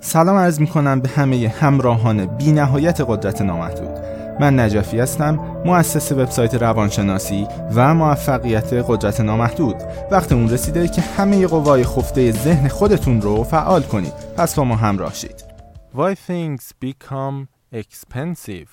سلام 0.00 0.36
عرض 0.36 0.60
می 0.60 0.66
کنم 0.66 1.00
به 1.00 1.08
همه 1.08 1.48
همراهان 1.48 2.26
بی 2.26 2.52
نهایت 2.52 3.00
قدرت 3.00 3.42
نامحدود. 3.42 3.98
من 4.40 4.60
نجفی 4.60 4.98
هستم 5.00 5.34
مؤسس 5.64 6.12
وبسایت 6.12 6.54
روانشناسی 6.54 7.46
و 7.74 7.94
موفقیت 7.94 8.72
قدرت 8.72 9.20
نامحدود. 9.20 9.76
وقت 10.10 10.32
اون 10.32 10.50
رسیده 10.50 10.88
که 10.88 11.00
همه 11.00 11.46
قوای 11.46 11.84
خفته 11.84 12.32
ذهن 12.32 12.68
خودتون 12.68 13.20
رو 13.20 13.44
فعال 13.44 13.82
کنید. 13.82 14.12
پس 14.36 14.54
با 14.54 14.64
ما 14.64 14.76
همراه 14.76 15.14
شید. 15.14 15.44
Why 15.94 16.14
things 16.28 16.64
become 16.84 17.46
expensive 17.74 18.68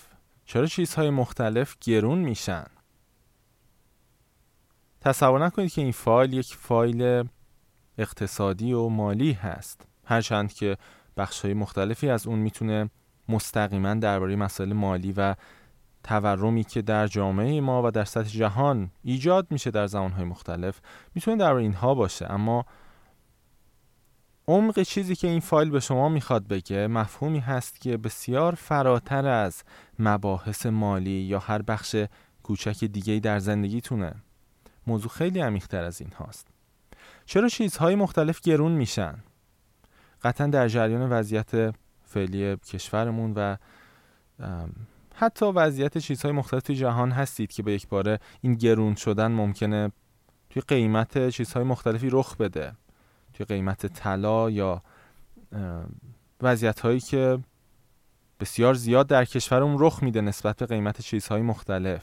چرا 0.45 0.65
چیزهای 0.65 1.09
مختلف 1.09 1.75
گرون 1.81 2.17
میشن؟ 2.17 2.65
تصور 5.01 5.45
نکنید 5.45 5.71
که 5.71 5.81
این 5.81 5.91
فایل 5.91 6.33
یک 6.33 6.55
فایل 6.55 7.23
اقتصادی 7.97 8.73
و 8.73 8.87
مالی 8.87 9.31
هست. 9.31 9.87
هرچند 10.05 10.53
که 10.53 10.77
بخش 11.17 11.41
های 11.41 11.53
مختلفی 11.53 12.09
از 12.09 12.27
اون 12.27 12.39
می‌تونه 12.39 12.89
مستقیما 13.29 13.93
درباره 13.93 14.35
مسائل 14.35 14.73
مالی 14.73 15.13
و 15.17 15.35
تورمی 16.03 16.63
که 16.63 16.81
در 16.81 17.07
جامعه 17.07 17.61
ما 17.61 17.87
و 17.87 17.91
در 17.91 18.05
سطح 18.05 18.29
جهان 18.29 18.91
ایجاد 19.03 19.47
میشه 19.49 19.71
در 19.71 19.87
زمانهای 19.87 20.25
مختلف 20.25 20.81
می‌تونه 21.15 21.37
درباره 21.37 21.63
اینها 21.63 21.95
باشه. 21.95 22.31
اما 22.31 22.65
عمق 24.47 24.81
چیزی 24.81 25.15
که 25.15 25.27
این 25.27 25.39
فایل 25.39 25.69
به 25.69 25.79
شما 25.79 26.09
می‌خواد 26.09 26.47
بگه 26.47 26.87
مفهومی 26.87 27.39
هست 27.39 27.81
که 27.81 27.97
بسیار 27.97 28.55
فراتر 28.55 29.27
از 29.27 29.63
مباحث 29.99 30.65
مالی 30.65 31.11
یا 31.11 31.39
هر 31.39 31.61
بخش 31.61 31.95
کوچک 32.43 32.83
دیگه 32.83 33.19
در 33.19 33.39
زندگیتونه. 33.39 34.15
موضوع 34.87 35.11
خیلی 35.11 35.39
عمیق‌تر 35.39 35.83
از 35.83 36.01
این 36.01 36.11
هاست 36.11 36.47
چرا 37.25 37.49
چیزهای 37.49 37.95
مختلف 37.95 38.41
گرون 38.41 38.71
میشن؟ 38.71 39.15
قطعا 40.25 40.47
در 40.47 40.67
جریان 40.67 41.09
وضعیت 41.09 41.75
فعلی 42.03 42.57
کشورمون 42.57 43.33
و 43.33 43.57
حتی 45.15 45.45
وضعیت 45.45 45.97
چیزهای 45.97 46.31
مختلف 46.31 46.63
توی 46.63 46.75
جهان 46.75 47.11
هستید 47.11 47.51
که 47.51 47.63
به 47.63 47.73
یک 47.73 47.87
باره 47.87 48.19
این 48.41 48.53
گرون 48.53 48.95
شدن 48.95 49.31
ممکنه 49.31 49.91
توی 50.49 50.61
قیمت 50.67 51.29
چیزهای 51.29 51.63
مختلفی 51.63 52.09
رخ 52.11 52.37
بده. 52.37 52.73
توی 53.33 53.45
قیمت 53.45 53.85
طلا 53.85 54.49
یا 54.49 54.81
وضعیت 56.41 56.79
هایی 56.79 56.99
که 56.99 57.39
بسیار 58.39 58.73
زیاد 58.73 59.07
در 59.07 59.25
کشورمون 59.25 59.77
رخ 59.79 60.03
میده 60.03 60.21
نسبت 60.21 60.57
به 60.57 60.65
قیمت 60.65 61.01
چیزهای 61.01 61.41
مختلف. 61.41 62.01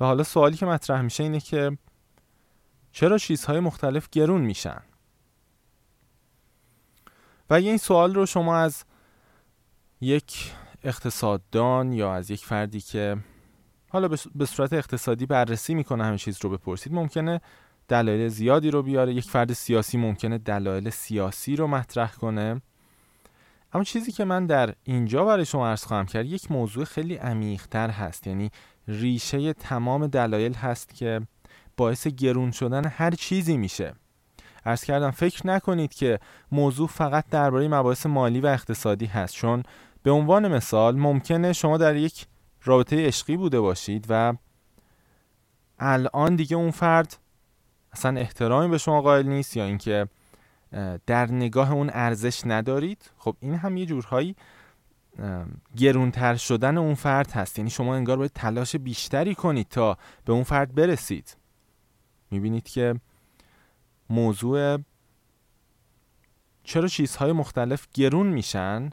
و 0.00 0.04
حالا 0.04 0.22
سوالی 0.22 0.56
که 0.56 0.66
مطرح 0.66 1.00
میشه 1.00 1.22
اینه 1.22 1.40
که 1.40 1.78
چرا 2.92 3.18
چیزهای 3.18 3.60
مختلف 3.60 4.08
گرون 4.12 4.40
میشن؟ 4.40 4.82
و 7.52 7.54
این 7.54 7.76
سوال 7.76 8.14
رو 8.14 8.26
شما 8.26 8.56
از 8.56 8.84
یک 10.00 10.52
اقتصاددان 10.82 11.92
یا 11.92 12.14
از 12.14 12.30
یک 12.30 12.44
فردی 12.44 12.80
که 12.80 13.16
حالا 13.88 14.08
به 14.34 14.46
صورت 14.46 14.72
اقتصادی 14.72 15.26
بررسی 15.26 15.74
می‌کنه 15.74 16.04
همه 16.04 16.18
چیز 16.18 16.38
رو 16.42 16.50
بپرسید 16.50 16.92
ممکنه 16.92 17.40
دلایل 17.88 18.28
زیادی 18.28 18.70
رو 18.70 18.82
بیاره. 18.82 19.14
یک 19.14 19.30
فرد 19.30 19.52
سیاسی 19.52 19.98
ممکنه 19.98 20.38
دلایل 20.38 20.90
سیاسی 20.90 21.56
رو 21.56 21.66
مطرح 21.66 22.12
کنه. 22.12 22.62
اما 23.72 23.84
چیزی 23.84 24.12
که 24.12 24.24
من 24.24 24.46
در 24.46 24.74
اینجا 24.84 25.24
برای 25.24 25.44
شما 25.44 25.68
عرض 25.68 25.84
خواهم 25.84 26.06
کرد 26.06 26.26
یک 26.26 26.50
موضوع 26.50 26.84
خیلی 26.84 27.14
عمیقتر 27.14 27.90
هست. 27.90 28.26
یعنی 28.26 28.50
ریشه 28.88 29.52
تمام 29.52 30.06
دلایل 30.06 30.54
هست 30.54 30.94
که 30.94 31.20
باعث 31.76 32.06
گرون 32.06 32.50
شدن 32.50 32.84
هر 32.84 33.10
چیزی 33.10 33.56
میشه. 33.56 33.94
ارز 34.64 34.84
کردم 34.84 35.10
فکر 35.10 35.46
نکنید 35.46 35.94
که 35.94 36.18
موضوع 36.52 36.88
فقط 36.88 37.24
درباره 37.30 37.68
مباحث 37.68 38.06
مالی 38.06 38.40
و 38.40 38.46
اقتصادی 38.46 39.06
هست 39.06 39.34
چون 39.34 39.62
به 40.02 40.10
عنوان 40.10 40.48
مثال 40.48 40.96
ممکنه 40.96 41.52
شما 41.52 41.78
در 41.78 41.96
یک 41.96 42.26
رابطه 42.64 43.06
عشقی 43.06 43.36
بوده 43.36 43.60
باشید 43.60 44.06
و 44.08 44.34
الان 45.78 46.36
دیگه 46.36 46.56
اون 46.56 46.70
فرد 46.70 47.16
اصلا 47.92 48.20
احترامی 48.20 48.68
به 48.68 48.78
شما 48.78 49.02
قائل 49.02 49.26
نیست 49.26 49.56
یا 49.56 49.64
اینکه 49.64 50.08
در 51.06 51.26
نگاه 51.30 51.72
اون 51.72 51.90
ارزش 51.92 52.42
ندارید. 52.46 53.10
خب 53.18 53.36
این 53.40 53.54
هم 53.54 53.76
یه 53.76 53.86
جورهایی 53.86 54.36
گرونتر 55.76 56.34
شدن 56.34 56.78
اون 56.78 56.94
فرد 56.94 57.30
هست. 57.30 57.58
یعنی 57.58 57.70
شما 57.70 57.94
انگار 57.94 58.16
باید 58.16 58.30
تلاش 58.34 58.76
بیشتری 58.76 59.34
کنید 59.34 59.68
تا 59.68 59.98
به 60.24 60.32
اون 60.32 60.42
فرد 60.42 60.74
برسید. 60.74 61.36
می‌بینید 62.30 62.68
که 62.68 62.94
موضوع 64.10 64.78
چرا 66.64 66.88
چیزهای 66.88 67.32
مختلف 67.32 67.86
گرون 67.94 68.26
میشن 68.26 68.90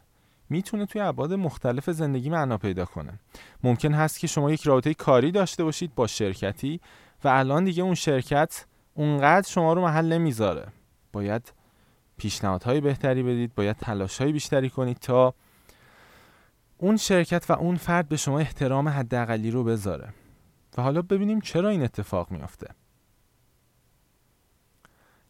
می‌تونه 0.49 0.85
توی 0.85 1.01
ابعاد 1.01 1.33
مختلف 1.33 1.89
زندگی 1.89 2.29
معنا 2.29 2.57
پیدا 2.57 2.85
کنه. 2.85 3.19
ممکن 3.63 3.93
هست 3.93 4.19
که 4.19 4.27
شما 4.27 4.51
یک 4.51 4.61
رابطه 4.61 4.93
کاری 4.93 5.31
داشته 5.31 5.63
باشید 5.63 5.95
با 5.95 6.07
شرکتی 6.07 6.81
و 7.23 7.27
الان 7.27 7.63
دیگه 7.63 7.83
اون 7.83 7.95
شرکت 7.95 8.65
اونقدر 8.93 9.49
شما 9.49 9.73
رو 9.73 9.81
محل 9.81 10.13
نمی‌ذاره. 10.13 10.67
باید 11.13 11.53
پیشنهادهای 12.17 12.81
بهتری 12.81 13.23
بدید 13.23 13.55
باید 13.55 13.77
تلاشهای 13.77 14.31
بیشتری 14.31 14.69
کنید 14.69 14.97
تا 14.97 15.33
اون 16.77 16.97
شرکت 16.97 17.49
و 17.49 17.53
اون 17.53 17.75
فرد 17.75 18.09
به 18.09 18.17
شما 18.17 18.39
احترام 18.39 18.89
حداقلی 18.89 19.51
رو 19.51 19.63
بذاره. 19.63 20.13
و 20.77 20.81
حالا 20.81 21.01
ببینیم 21.01 21.41
چرا 21.41 21.69
این 21.69 21.83
اتفاق 21.83 22.31
میافته. 22.31 22.67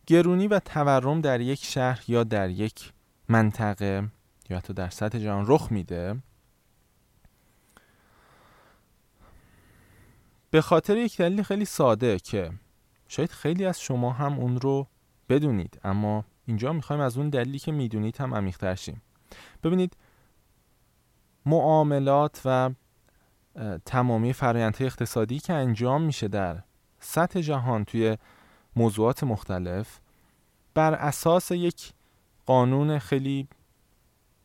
گرونی 0.09 0.47
و 0.47 0.59
تورم 0.59 1.21
در 1.21 1.41
یک 1.41 1.65
شهر 1.65 2.03
یا 2.07 2.23
در 2.23 2.49
یک 2.49 2.93
منطقه 3.27 4.07
یا 4.49 4.57
حتی 4.57 4.73
در 4.73 4.89
سطح 4.89 5.19
جهان 5.19 5.45
رخ 5.47 5.71
میده. 5.71 6.15
به 10.51 10.61
خاطر 10.61 10.97
یک 10.97 11.17
دلیل 11.17 11.43
خیلی 11.43 11.65
ساده 11.65 12.19
که 12.19 12.51
شاید 13.07 13.31
خیلی 13.31 13.65
از 13.65 13.81
شما 13.81 14.11
هم 14.11 14.33
اون 14.39 14.59
رو 14.59 14.87
بدونید 15.29 15.79
اما 15.83 16.25
اینجا 16.45 16.73
می‌خوایم 16.73 17.01
از 17.01 17.17
اون 17.17 17.29
دلیلی 17.29 17.59
که 17.59 17.71
می‌دونید 17.71 18.17
هم 18.17 18.35
عمیق‌تر 18.35 18.75
شیم. 18.75 19.01
ببینید 19.63 19.97
معاملات 21.45 22.41
و 22.45 22.69
تمامی 23.85 24.33
فرایندهای 24.33 24.87
اقتصادی 24.87 25.39
که 25.39 25.53
انجام 25.53 26.01
میشه 26.01 26.27
در 26.27 26.63
سطح 26.99 27.41
جهان 27.41 27.85
توی 27.85 28.17
موضوعات 28.79 29.23
مختلف 29.23 29.99
بر 30.73 30.93
اساس 30.93 31.51
یک 31.51 31.91
قانون 32.45 32.99
خیلی 32.99 33.47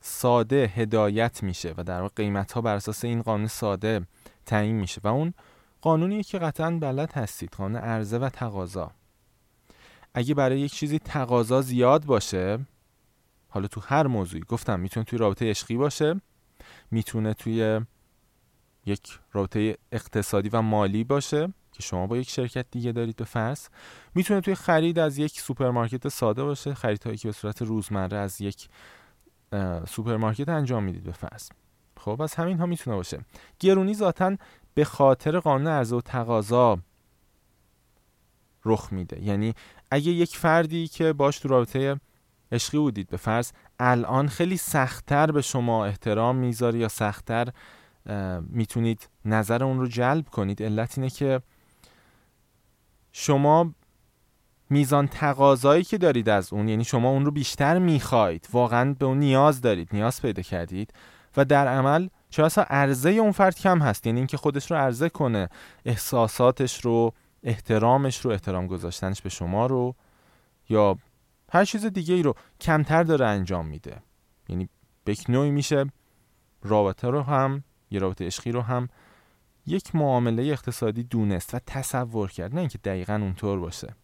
ساده 0.00 0.72
هدایت 0.74 1.42
میشه 1.42 1.74
و 1.76 1.84
در 1.84 2.00
واقع 2.00 2.14
قیمت 2.16 2.52
ها 2.52 2.60
بر 2.60 2.76
اساس 2.76 3.04
این 3.04 3.22
قانون 3.22 3.46
ساده 3.46 4.06
تعیین 4.46 4.76
میشه 4.76 5.00
و 5.04 5.08
اون 5.08 5.34
قانونی 5.80 6.22
که 6.22 6.38
قطعا 6.38 6.70
بلد 6.70 7.12
هستید 7.12 7.50
قانون 7.50 7.76
عرضه 7.76 8.18
و 8.18 8.28
تقاضا. 8.28 8.90
اگه 10.14 10.34
برای 10.34 10.60
یک 10.60 10.72
چیزی 10.72 10.98
تقاضا 10.98 11.62
زیاد 11.62 12.04
باشه 12.04 12.58
حالا 13.48 13.66
تو 13.66 13.80
هر 13.80 14.06
موضوعی 14.06 14.42
گفتم 14.48 14.80
می‌تونه 14.80 15.04
توی 15.04 15.18
رابطه 15.18 15.50
عشقی 15.50 15.76
باشه 15.76 16.20
می‌تونه 16.90 17.34
توی 17.34 17.80
یک 18.86 19.18
رابطه 19.32 19.76
اقتصادی 19.92 20.48
و 20.48 20.62
مالی 20.62 21.04
باشه 21.04 21.52
که 21.72 21.82
شما 21.82 22.06
با 22.06 22.16
یک 22.16 22.30
شرکت 22.30 22.66
دیگه 22.70 22.92
دارید 22.92 23.16
به 23.16 23.24
فرض. 23.24 23.68
می‌تونه 24.14 24.40
توی 24.40 24.54
خرید 24.54 24.98
از 24.98 25.18
یک 25.18 25.40
سوپرمارکت 25.40 26.08
ساده 26.08 26.44
باشه 26.44 26.74
خریدهایی 26.74 27.18
که 27.18 27.28
به 27.28 27.32
صورت 27.32 27.62
روزمره 27.62 28.18
از 28.18 28.40
یک 28.40 28.68
سوپرمارکت 29.88 30.48
انجام 30.48 30.84
می‌دید 30.84 31.02
به 31.02 31.12
فرض. 31.12 31.48
خب 31.96 32.22
از 32.22 32.34
همین 32.34 32.58
ها 32.58 32.66
می‌تونه 32.66 32.96
باشه. 32.96 33.20
گرونی 33.60 33.94
ذاتا 33.94 34.36
به 34.74 34.84
خاطر 34.84 35.40
قانون 35.40 35.66
عرضه 35.66 35.96
و 35.96 36.00
تقاضا 36.00 36.78
رخ 38.64 38.92
میده. 38.92 39.22
یعنی 39.22 39.54
اگه 39.90 40.12
یک 40.12 40.36
فردی 40.36 40.88
که 40.88 41.12
باش 41.12 41.38
تو 41.38 41.48
رابطه 41.48 42.00
عشقی 42.52 42.78
بودید 42.78 43.08
به 43.08 43.16
فرض 43.16 43.52
الان 43.78 44.28
خیلی 44.28 44.56
سختتر 44.56 45.30
به 45.30 45.42
شما 45.42 45.86
احترام 45.86 46.36
می‌ذاره 46.36 46.78
یا 46.78 46.88
سختتر 46.88 47.48
می‌تونید 48.40 49.08
نظر 49.24 49.64
اون 49.64 49.78
رو 49.78 49.86
جلب 49.86 50.28
کنید. 50.28 50.62
علت 50.62 50.98
اینه 50.98 51.10
که 51.10 51.40
شما 53.12 53.74
میزان 54.70 55.08
تقاضایی 55.08 55.84
که 55.84 55.98
دارید 55.98 56.28
از 56.28 56.52
اون 56.52 56.68
یعنی 56.68 56.84
شما 56.84 57.08
اون 57.08 57.24
رو 57.24 57.30
بیشتر 57.30 57.78
می‌خواید 57.78 58.48
واقعا 58.52 58.94
به 58.98 59.06
اون 59.06 59.18
نیاز 59.18 59.60
دارید 59.60 59.88
نیاز 59.92 60.22
پیدا 60.22 60.42
کردید. 60.42 60.92
و 61.36 61.44
در 61.44 61.68
عمل 61.68 62.08
چرا 62.30 62.46
اصلا 62.46 62.64
عرضه 62.64 63.10
اون 63.10 63.32
فرد 63.32 63.56
کم 63.56 63.78
هست 63.78 64.06
یعنی 64.06 64.20
اینکه 64.20 64.36
خودش 64.36 64.70
رو 64.70 64.76
عرضه 64.76 65.08
کنه 65.08 65.48
احساساتش 65.84 66.80
رو 66.84 67.12
احترامش 67.42 68.20
رو 68.20 68.30
احترام 68.30 68.66
گذاشتنش 68.66 69.22
به 69.22 69.28
شما 69.28 69.66
رو 69.66 69.94
یا 70.68 70.98
هر 71.52 71.64
چیز 71.64 71.86
دیگه 71.86 72.14
ای 72.14 72.22
رو 72.22 72.34
کمتر 72.60 73.02
داره 73.02 73.26
انجام 73.26 73.66
میده. 73.66 74.02
یعنی 74.48 74.68
به 75.04 75.14
میشه 75.28 75.86
رابطه 76.62 77.08
رو 77.08 77.22
هم 77.22 77.64
یه 77.90 78.00
رابطه 78.00 78.26
عشقی 78.26 78.52
رو 78.52 78.60
هم 78.60 78.88
یک 79.66 79.94
معامله 79.94 80.42
اقتصادی 80.42 81.02
دونست 81.02 81.54
و 81.54 81.58
تصور 81.66 82.30
کرد 82.30 82.54
نه 82.54 82.60
اینکه 82.60 82.78
دقیقا 82.78 83.14
اونطور 83.14 83.58
باشه. 83.58 83.94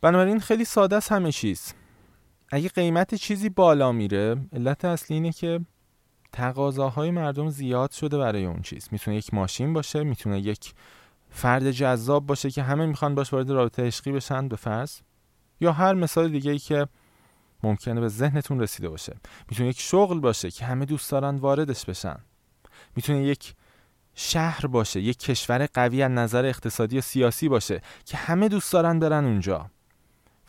بنابراین 0.00 0.40
خیلی 0.40 0.64
ساده 0.64 0.96
است 0.96 1.12
همه 1.12 1.32
چیز. 1.32 1.74
اگه 2.52 2.68
قیمت 2.68 3.14
چیزی 3.14 3.48
بالا 3.48 3.92
میره 3.92 4.36
علت 4.52 4.84
اصلی 4.84 5.14
اینه 5.14 5.32
که 5.32 5.60
تقاضاهای 6.32 7.10
مردم 7.10 7.50
زیاد 7.50 7.90
شده 7.90 8.18
برای 8.18 8.44
اون 8.44 8.62
چیز. 8.62 8.88
می‌تونه 8.92 9.16
یک 9.16 9.34
ماشین 9.34 9.72
باشه 9.72 10.04
می‌تونه 10.04 10.40
یک 10.40 10.74
فرد 11.30 11.70
جذاب 11.70 12.26
باشه 12.26 12.50
که 12.50 12.62
همه 12.62 12.86
می‌خوان 12.86 13.14
باش 13.14 13.32
وارد 13.32 13.50
رابطه 13.50 13.86
عشقی 13.86 14.12
بشن 14.12 14.48
به 14.48 14.56
فرض. 14.56 15.00
یا 15.60 15.72
هر 15.72 15.94
مثال 15.94 16.28
دیگه 16.28 16.50
ای 16.50 16.58
که 16.58 16.86
ممکنه 17.62 18.00
به 18.00 18.08
ذهنتون 18.08 18.60
رسیده 18.60 18.88
باشه. 18.88 19.16
می‌تونه 19.50 19.68
یک 19.68 19.80
شغل 19.80 20.20
باشه 20.20 20.50
که 20.50 20.64
همه 20.64 20.84
دوست 20.84 21.10
دارن 21.10 21.36
واردش 21.36 21.84
بشن. 21.84 22.16
می‌تونه 22.96 23.22
یک 23.22 23.54
شهر 24.14 24.66
باشه 24.66 25.00
یک 25.00 25.18
کشور 25.18 25.66
قوی 25.74 26.02
از 26.02 26.10
نظر 26.10 26.44
اقتصادی 26.44 26.98
و 26.98 27.00
سیاسی 27.00 27.48
باشه 27.48 27.80
که 28.04 28.16
همه 28.16 28.48
دوست 28.48 28.72
دارن 28.72 28.98
برن 28.98 29.24
اونجا. 29.24 29.70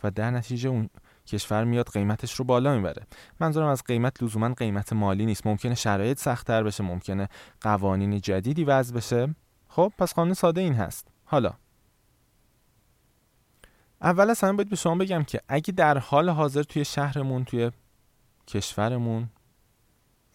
و 0.04 0.10
در 0.10 0.30
نتیجه 0.30 0.68
اون 0.68 0.90
کشور 1.26 1.64
میاد 1.64 1.88
قیمتش 1.92 2.34
رو 2.34 2.44
بالا 2.44 2.74
می‌بره. 2.74 3.06
منظورم 3.40 3.66
از 3.66 3.84
قیمت 3.84 4.22
لزوما 4.22 4.54
قیمت 4.54 4.92
مالی 4.92 5.26
نیست. 5.26 5.46
ممکنه 5.46 5.74
شرایط 5.74 6.18
سختتر 6.18 6.62
بشه 6.62 6.84
ممکنه 6.84 7.28
قوانین 7.60 8.20
جدیدی 8.20 8.64
وضع 8.64 8.94
بشه. 8.94 9.34
خب 9.68 9.92
پس 9.98 10.14
قانون 10.14 10.34
ساده 10.34 10.60
این 10.60 10.74
هست. 10.74 11.08
حالا 11.24 11.52
اول 14.02 14.30
از 14.30 14.40
همه 14.40 14.52
باید 14.52 14.68
به 14.68 14.76
شما 14.76 14.94
بگم 14.94 15.24
که 15.24 15.40
اگه 15.48 15.72
در 15.72 15.98
حال 15.98 16.28
حاضر 16.28 16.62
توی 16.62 16.84
شهرمون 16.84 17.44
توی 17.44 17.70
کشورمون 18.48 19.28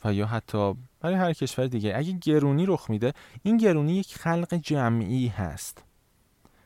و 0.05 0.13
یا 0.13 0.25
حتی 0.25 0.73
برای 0.99 1.15
هر 1.15 1.33
کشور 1.33 1.67
دیگه 1.67 1.93
اگه 1.95 2.11
گرونی 2.11 2.65
رخ 2.65 2.89
میده 2.89 3.13
این 3.43 3.57
گرونی 3.57 3.93
یک 3.93 4.15
خلق 4.15 4.53
جمعی 4.53 5.27
هست. 5.27 5.83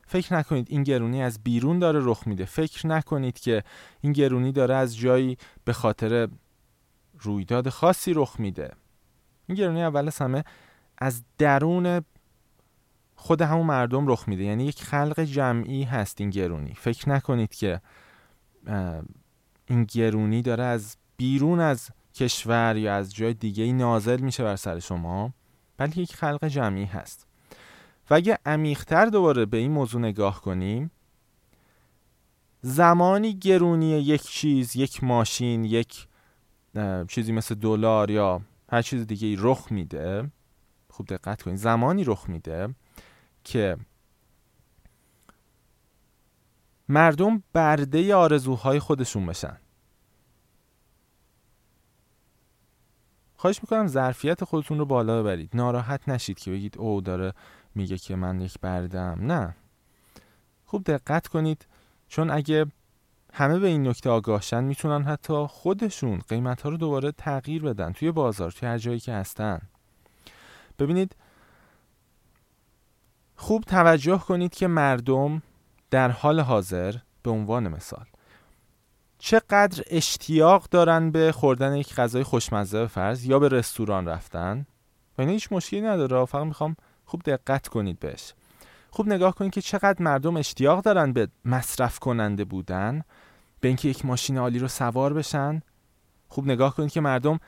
فکر 0.06 0.34
نکنید 0.34 0.66
این 0.70 0.82
گرونی 0.82 1.22
از 1.22 1.42
بیرون 1.42 1.78
داره 1.78 2.00
رخ 2.02 2.26
میده. 2.26 2.44
فکر 2.44 2.86
نکنید 2.86 3.40
که 3.40 3.62
این 4.00 4.12
گرونی 4.12 4.52
داره 4.52 4.74
از 4.74 4.96
جایی 4.96 5.36
به 5.64 5.72
خاطر 5.72 6.28
رویداد 7.20 7.68
خاصی 7.68 8.12
رخ 8.14 8.40
میده. 8.40 8.70
این 9.46 9.56
گرونی 9.56 9.82
اول 9.82 10.06
از 10.06 10.18
همه 10.18 10.44
از 10.98 11.22
درون 11.38 12.04
خود 13.22 13.42
همون 13.42 13.66
مردم 13.66 14.08
رخ 14.08 14.28
میده. 14.28 14.44
یعنی 14.44 14.64
یک 14.64 14.82
خلق 14.82 15.20
جمعی 15.20 15.82
هست 15.82 16.20
این 16.20 16.30
گرونی. 16.30 16.74
فکر 16.74 17.08
نکنید 17.08 17.54
که 17.54 17.80
این 19.66 19.84
گرونی 19.84 20.42
داره 20.42 20.64
از 20.64 20.96
بیرون 21.16 21.60
از 21.60 21.90
کشور 22.14 22.76
یا 22.76 22.94
از 22.94 23.14
جای 23.14 23.34
دیگه 23.34 23.72
نازل 23.72 24.20
میشه 24.20 24.44
بر 24.44 24.56
سر 24.56 24.78
شما 24.78 25.32
بلکه 25.76 26.00
یک 26.00 26.14
خلق 26.14 26.44
جمعی 26.44 26.84
هست. 26.84 27.26
و 28.10 28.14
اگه 28.14 28.38
عمیقتر 28.46 29.06
دوباره 29.06 29.46
به 29.46 29.56
این 29.56 29.72
موضوع 29.72 30.00
نگاه 30.00 30.40
کنیم 30.40 30.90
زمانی 32.62 33.34
گرونی 33.34 33.98
یک 33.98 34.22
چیز 34.22 34.76
یک 34.76 35.04
ماشین 35.04 35.64
یک 35.64 36.08
چیزی 37.08 37.32
مثل 37.32 37.54
دلار 37.54 38.10
یا 38.10 38.40
هر 38.70 38.82
چیز 38.82 39.06
دیگه 39.06 39.28
ای 39.28 39.36
رخ 39.38 39.72
میده 39.72 40.30
خوب 40.90 41.06
دقت 41.06 41.42
کنید 41.42 41.56
زمانی 41.56 42.04
رخ 42.04 42.28
میده 42.28 42.74
که 43.44 43.76
مردم 46.88 47.42
برده 47.52 48.14
آرزوهای 48.14 48.78
خودشون 48.78 49.26
بشن. 49.26 49.56
خواهش 53.36 53.62
می‌کنم 53.62 53.86
ظرفیت 53.86 54.44
خودتون 54.44 54.78
رو 54.78 54.86
بالا 54.86 55.22
ببرید. 55.22 55.50
ناراحت 55.54 56.08
نشید 56.08 56.38
که 56.38 56.50
بگید 56.50 56.78
او 56.78 57.00
داره 57.00 57.32
میگه 57.74 57.98
که 57.98 58.16
من 58.16 58.40
یک 58.40 58.58
بردم 58.60 59.18
نه. 59.20 59.56
خوب 60.64 60.84
دقت 60.84 61.26
کنید. 61.26 61.66
چون 62.08 62.30
اگه 62.30 62.66
همه 63.32 63.58
به 63.58 63.66
این 63.66 63.88
نکته 63.88 64.10
آگاهشن 64.10 64.64
می‌تونن 64.64 65.04
حتی 65.04 65.46
خودشون 65.48 66.18
قیمت 66.28 66.62
ها 66.62 66.68
رو 66.68 66.76
دوباره 66.76 67.12
تغییر 67.12 67.62
بدن 67.62 67.92
توی 67.92 68.12
بازار 68.12 68.50
توی 68.50 68.68
هر 68.68 68.78
جایی 68.78 69.00
که 69.00 69.12
هستن. 69.12 69.60
ببینید 70.78 71.16
خوب 73.42 73.64
توجه 73.64 74.18
کنید 74.18 74.54
که 74.54 74.66
مردم 74.66 75.42
در 75.90 76.10
حال 76.10 76.40
حاضر 76.40 76.94
به 77.22 77.30
عنوان 77.30 77.68
مثال 77.68 78.04
چقدر 79.18 79.84
اشتیاق 79.86 80.68
دارن 80.70 81.10
به 81.10 81.32
خوردن 81.32 81.76
یک 81.76 81.94
غذای 81.94 82.22
خوشمزه 82.22 82.78
به 82.78 82.86
فرض 82.86 83.24
یا 83.24 83.38
به 83.38 83.48
رستوران 83.48 84.08
رفتن؟ 84.08 84.66
و 85.18 85.22
هیچ 85.22 85.48
مشکلی 85.52 85.80
نداره. 85.80 86.24
فقط 86.24 86.46
می‌خوام 86.46 86.76
خوب 87.04 87.22
دقت 87.22 87.68
کنید 87.68 87.98
بهش. 87.98 88.34
خوب 88.90 89.06
نگاه 89.06 89.34
کنید 89.34 89.52
که 89.52 89.60
چقدر 89.60 90.02
مردم 90.02 90.36
اشتیاق 90.36 90.80
دارن 90.80 91.12
به 91.12 91.28
مصرف 91.44 91.98
کننده 91.98 92.44
بودن 92.44 93.02
به 93.60 93.68
اینکه 93.68 93.88
یک 93.88 94.06
ماشین 94.06 94.38
عالی 94.38 94.58
رو 94.58 94.68
سوار 94.68 95.12
بشن. 95.12 95.62
خوب 96.28 96.46
نگاه 96.46 96.74
کنید 96.74 96.90
که 96.90 97.00
مردم 97.00 97.38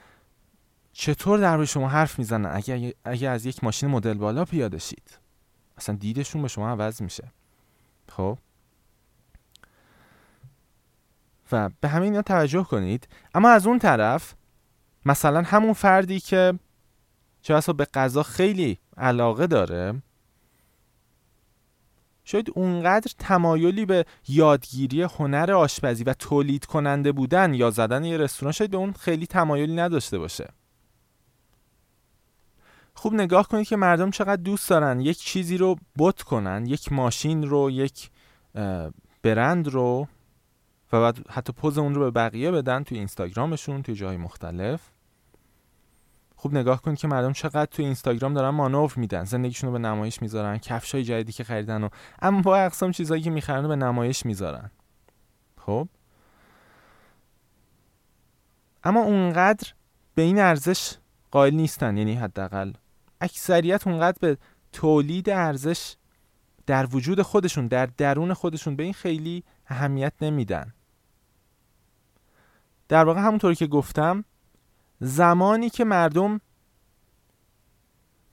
چطور 0.93 1.38
در 1.38 1.64
شما 1.64 1.88
حرف 1.88 2.19
می‌زنن؟ 2.19 2.50
اگر, 2.52 2.93
اگر 3.05 3.31
از 3.31 3.47
یک 3.47 3.64
ماشین 3.64 3.90
مدل 3.90 4.14
بالا 4.14 4.44
پیاده 4.44 4.79
شید. 4.79 5.24
اصلا 5.76 5.97
دیدشون 5.97 6.43
به 6.43 6.49
شما 6.49 6.69
عوض 6.69 7.03
میشه. 7.03 7.32
خب؟ 8.09 8.38
و 11.53 11.71
به 11.81 11.88
همین 11.88 12.09
اینا 12.09 12.23
توجه 12.23 12.65
کنید. 12.65 13.09
اما 13.35 13.50
از 13.50 13.67
اون 13.67 13.79
طرف 13.79 14.35
مثلا 15.06 15.43
همون 15.43 15.73
فردی 15.73 16.21
که 16.21 16.59
چه 17.43 17.73
به 17.73 17.85
غذا 17.85 18.23
خیلی 18.23 18.79
علاقه 18.97 19.47
داره 19.47 20.03
شاید 22.25 22.50
اونقدر 22.55 23.12
تمایلی 23.19 23.87
به 23.87 24.06
یادگیری 24.29 25.03
هنر 25.03 25.53
آشپزی 25.53 26.05
و 26.05 26.12
تولید 26.12 26.65
کننده 26.65 27.12
بودن 27.12 27.55
یا 27.55 27.71
زدن 27.71 28.05
یه 28.05 28.17
رستوران 28.17 28.53
شاید 28.53 28.71
به 28.71 28.76
اون 28.76 28.93
خیلی 28.93 29.26
تمایلی 29.26 29.75
نداشته 29.75 30.19
باشه. 30.19 30.49
خوب 33.05 33.15
نگاه 33.15 33.49
کنید 33.49 33.67
که 33.67 33.77
مردم 33.77 34.11
چقدر 34.11 34.43
دوست 34.43 34.71
دارن. 34.71 35.01
یک 35.01 35.19
چیزی 35.19 35.56
رو 35.56 35.77
بوت 35.95 36.23
کنن 36.23 36.67
یک 36.67 36.93
ماشین 36.93 37.43
رو 37.43 37.71
یک 37.71 38.11
برند 39.23 39.69
رو 39.69 40.09
و 40.93 41.01
بعد 41.01 41.29
حتی 41.31 41.53
پوز 41.53 41.79
اون 41.79 41.95
رو 41.95 42.01
به 42.01 42.11
بقیه 42.11 42.51
بدن 42.51 42.83
توی 42.83 42.99
اینستاگرامشون 42.99 43.83
توی 43.83 43.95
جای 43.95 44.17
مختلف. 44.17 44.81
خوب 46.37 46.55
نگاه 46.55 46.83
کن 46.83 46.95
که 46.95 47.09
مردم 47.09 47.33
چقدر 47.33 47.65
توی 47.65 47.85
اینستاگرام 47.85 48.35
دارن 48.35 48.49
مانور 48.49 48.93
میدن. 48.97 49.25
زندگیشون 49.25 49.69
رو 49.69 49.73
به 49.73 49.79
نمایش 49.79 50.23
می‌ذارن 50.23 50.59
کفشای 50.59 51.05
جدیدی 51.05 51.33
که 51.33 51.45
خریدن 51.45 51.85
و 51.85 51.89
اما 52.23 52.41
با 52.41 52.57
اقسام 52.57 52.93
چیزایی 52.93 53.23
که 53.23 53.31
می‌خرن 53.31 53.69
به 53.69 53.77
نمایش 53.77 54.27
می‌ذارن. 54.27 54.71
خب؟ 55.59 55.89
اما 58.85 59.00
اونقدر 59.00 59.73
به 60.14 60.23
این 60.23 60.38
ارزش 60.38 60.97
قائل 61.31 61.55
نیستن 61.55 61.97
یعنی 61.97 62.14
حداقل 62.14 62.73
اکثریت 63.25 63.87
اونقدر 63.87 64.16
به 64.21 64.38
تولید 64.73 65.31
ارزش 65.31 65.97
در 66.66 66.87
وجود 66.87 67.23
خودشون 67.23 67.66
در 67.66 67.87
درون 67.87 68.35
خودشون 68.35 68.76
به 68.76 68.83
این 68.83 68.93
خیلی 68.93 69.45
اهمیت 69.66 70.12
نمیدن. 70.21 70.75
در 72.88 73.04
واقع 73.04 73.21
همونطوری 73.21 73.54
که 73.54 73.66
گفتم 73.66 74.25
زمانی 75.00 75.71
که 75.71 75.85
مردم 75.85 76.40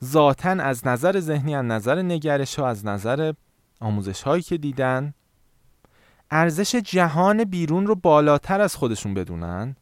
ذاتا 0.03 0.49
از 0.49 0.87
نظر 0.87 1.19
ذهنی 1.19 1.55
از 1.55 1.65
نظر 1.65 2.01
نگرش 2.01 2.59
ها 2.59 2.67
از 2.67 2.85
نظر 2.85 3.33
آموزش 3.79 4.21
هایی 4.21 4.43
که 4.43 4.57
دیدن 4.57 5.13
ارزش 6.31 6.75
جهان 6.75 7.43
بیرون 7.43 7.87
رو 7.87 7.95
بالاتر 7.95 8.61
از 8.61 8.75
خودشون 8.75 9.13
بدونن 9.13 9.75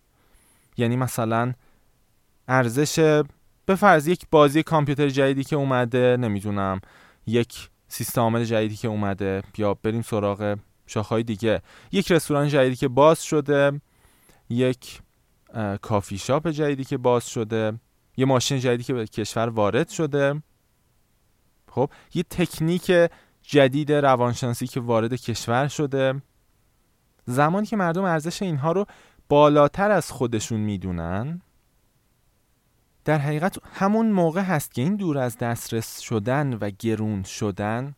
یعنی 0.77 0.95
مثلا 0.95 1.53
ارزش 2.47 3.23
به 3.69 3.75
فرض 3.75 4.07
یک 4.07 4.25
بازی 4.31 4.63
کامپیوتر 4.63 5.09
جدیدی 5.09 5.43
که 5.43 5.55
اومده 5.55 6.17
نمی‌دونم 6.19 6.81
یک 7.27 7.69
سیستم 7.87 8.21
عامل 8.21 8.43
جدیدی 8.43 8.75
که 8.75 8.87
اومده 8.87 9.43
یا 9.57 9.73
بریم 9.73 10.01
سراغ 10.01 10.57
شاخهای 10.87 11.23
دیگه. 11.23 11.61
یک 11.91 12.11
رستوران 12.11 12.47
جدیدی 12.47 12.75
که 12.75 12.87
باز 12.87 13.23
شده 13.23 13.81
یک 14.49 15.01
کافی 15.81 16.17
شاپ 16.17 16.47
جدیدی 16.47 16.83
که 16.83 16.97
باز 16.97 17.29
شده 17.29 17.79
یه 18.17 18.25
ماشین 18.25 18.59
جدیدی 18.59 18.83
که 18.83 18.93
به 18.93 19.07
کشور 19.07 19.49
وارد 19.49 19.89
شده. 19.89 20.41
خب 21.71 21.89
یه 22.13 22.23
تکنیک 22.23 22.91
جدید 23.41 23.91
روانشناسی 23.91 24.67
که 24.67 24.79
وارد 24.79 25.13
کشور 25.13 25.67
شده. 25.67 26.21
زمانی 27.25 27.67
که 27.67 27.75
مردم 27.75 28.03
ارزش 28.03 28.41
اینها 28.41 28.71
رو 28.71 28.85
بالاتر 29.29 29.91
از 29.91 30.11
خودشون 30.11 30.59
می‌دونن 30.59 31.41
در 33.05 33.17
حقیقت 33.17 33.57
همون 33.73 34.11
موقع 34.11 34.41
هست 34.41 34.73
که 34.73 34.81
این 34.81 34.95
دور 34.95 35.17
از 35.17 35.37
دسترس 35.37 35.99
شدن 35.99 36.53
و 36.53 36.69
گرون 36.69 37.23
شدن 37.23 37.95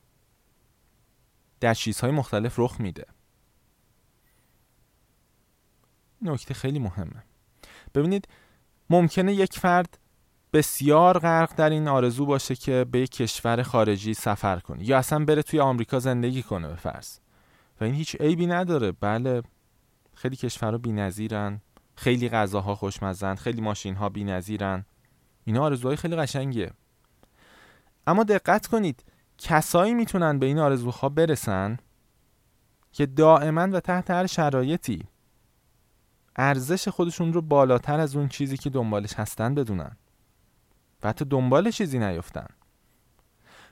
در 1.60 1.74
چیزهای 1.74 2.12
مختلف 2.12 2.60
رخ 2.60 2.80
میده. 2.80 3.06
نکته 6.22 6.54
خیلی 6.54 6.80
مهمه. 6.80 7.24
ببینید 7.96 8.28
ممکنه 8.90 9.34
یک 9.34 9.60
فرد 9.60 9.98
بسیار 10.54 11.20
غرق 11.20 11.56
در 11.56 11.70
این 11.70 11.88
آرزو 11.88 12.26
باشه 12.26 12.56
که 12.56 12.86
به 12.92 13.00
یک 13.00 13.12
کشور 13.12 13.64
خارجی 13.64 14.14
سفر 14.14 14.60
کنه 14.60 14.90
یا 14.90 14.98
اصلا 14.98 15.26
بره 15.26 15.42
توی 15.42 15.60
آمریکا 15.60 16.00
زندگی 16.00 16.44
کنه 16.44 16.68
به 16.68 16.76
فرض. 16.76 17.18
و 17.82 17.84
این 17.84 17.94
هیچ 17.94 18.16
عیبی 18.16 18.48
نداره. 18.48 18.92
بله 18.92 19.42
خیلی 20.16 20.36
کشورها 20.36 20.78
بی‌نظیرن 20.78 21.62
خیلی 21.96 22.30
غذاها 22.30 22.76
خوشمزن 22.76 23.36
خیلی 23.36 23.62
ماشینها 23.62 24.10
بی‌نظیرن. 24.10 24.86
اینا 25.46 25.64
آرزوهای 25.64 25.96
خیلی 25.96 26.16
قشنگیه. 26.16 26.72
اما 28.08 28.24
دقت 28.24 28.68
کنید 28.68 29.04
کسایی 29.38 29.94
می‌تونن 29.94 30.40
به 30.40 30.46
این 30.46 30.60
آرزوها 30.60 31.10
برسن 31.10 31.78
که 32.92 33.06
دائما 33.06 33.68
و 33.72 33.80
تحت 33.80 34.12
هر 34.12 34.28
شرایطی 34.28 35.04
ارزش 36.36 36.88
خودشون 36.88 37.34
رو 37.34 37.42
بالاتر 37.42 38.00
از 38.00 38.16
اون 38.16 38.28
چیزی 38.28 38.58
که 38.58 38.70
دنبالش 38.70 39.14
هستن 39.14 39.56
بدونن 39.56 39.98
و 41.04 41.10
حتی 41.10 41.26
دنبال 41.26 41.72
چیزی 41.72 42.00
نیفتن 42.00 42.48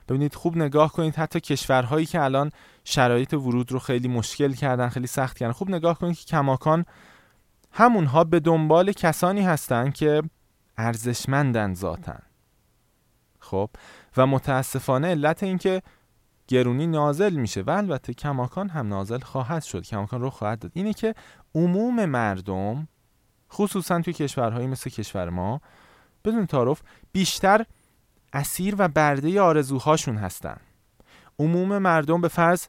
ببینید 0.08 0.34
خوب 0.34 0.56
نگاه 0.56 0.92
کنید 0.92 1.14
حتی 1.14 1.40
کشورهایی 1.40 2.06
که 2.06 2.22
الان 2.22 2.50
شرایط 2.84 3.34
ورود 3.34 3.72
رو 3.72 3.78
خیلی 3.78 4.08
مشکل 4.08 4.52
کردن 4.52 4.88
خیلی 4.88 5.06
سخت 5.06 5.38
کردن 5.38 5.52
خوب 5.52 5.70
نگاه 5.70 5.98
کنید 5.98 6.16
که 6.16 6.24
کماکان 6.24 6.84
همونها 7.72 8.24
به 8.24 8.40
دنبال 8.40 8.92
کسانی 8.92 9.42
هستن 9.42 9.90
که 9.90 10.22
ارزشمندن 10.80 11.74
ذاتن 11.74 12.22
خب؟ 13.38 13.70
و 14.16 14.26
متاسفانه 14.26 15.08
علت 15.08 15.42
اینکه 15.42 15.82
گرونی 16.48 16.86
نازل 16.86 17.34
میشه 17.34 17.62
و 17.62 17.70
البته 17.70 18.14
کماکان 18.14 18.68
هم 18.68 18.88
نازل 18.88 19.18
خواهد 19.18 19.62
شد 19.62 19.82
کماکان 19.82 20.20
رو 20.20 20.30
خواهد 20.30 20.58
داد 20.58 20.72
اینه 20.74 20.92
که 20.92 21.14
عموم 21.54 22.04
مردم 22.04 22.88
خصوصا 23.52 24.00
توی 24.00 24.12
کشورهایی 24.12 24.66
مثل 24.66 24.90
کشور 24.90 25.30
ما 25.30 25.60
بدون 26.24 26.46
تعارف 26.46 26.82
بیشتر 27.12 27.66
اسیر 28.32 28.74
و 28.78 28.88
برده 28.88 29.40
آرزوهاشون 29.40 30.16
هستن. 30.16 30.56
عموم 31.38 31.78
مردم 31.78 32.20
به 32.20 32.28
فرض 32.28 32.66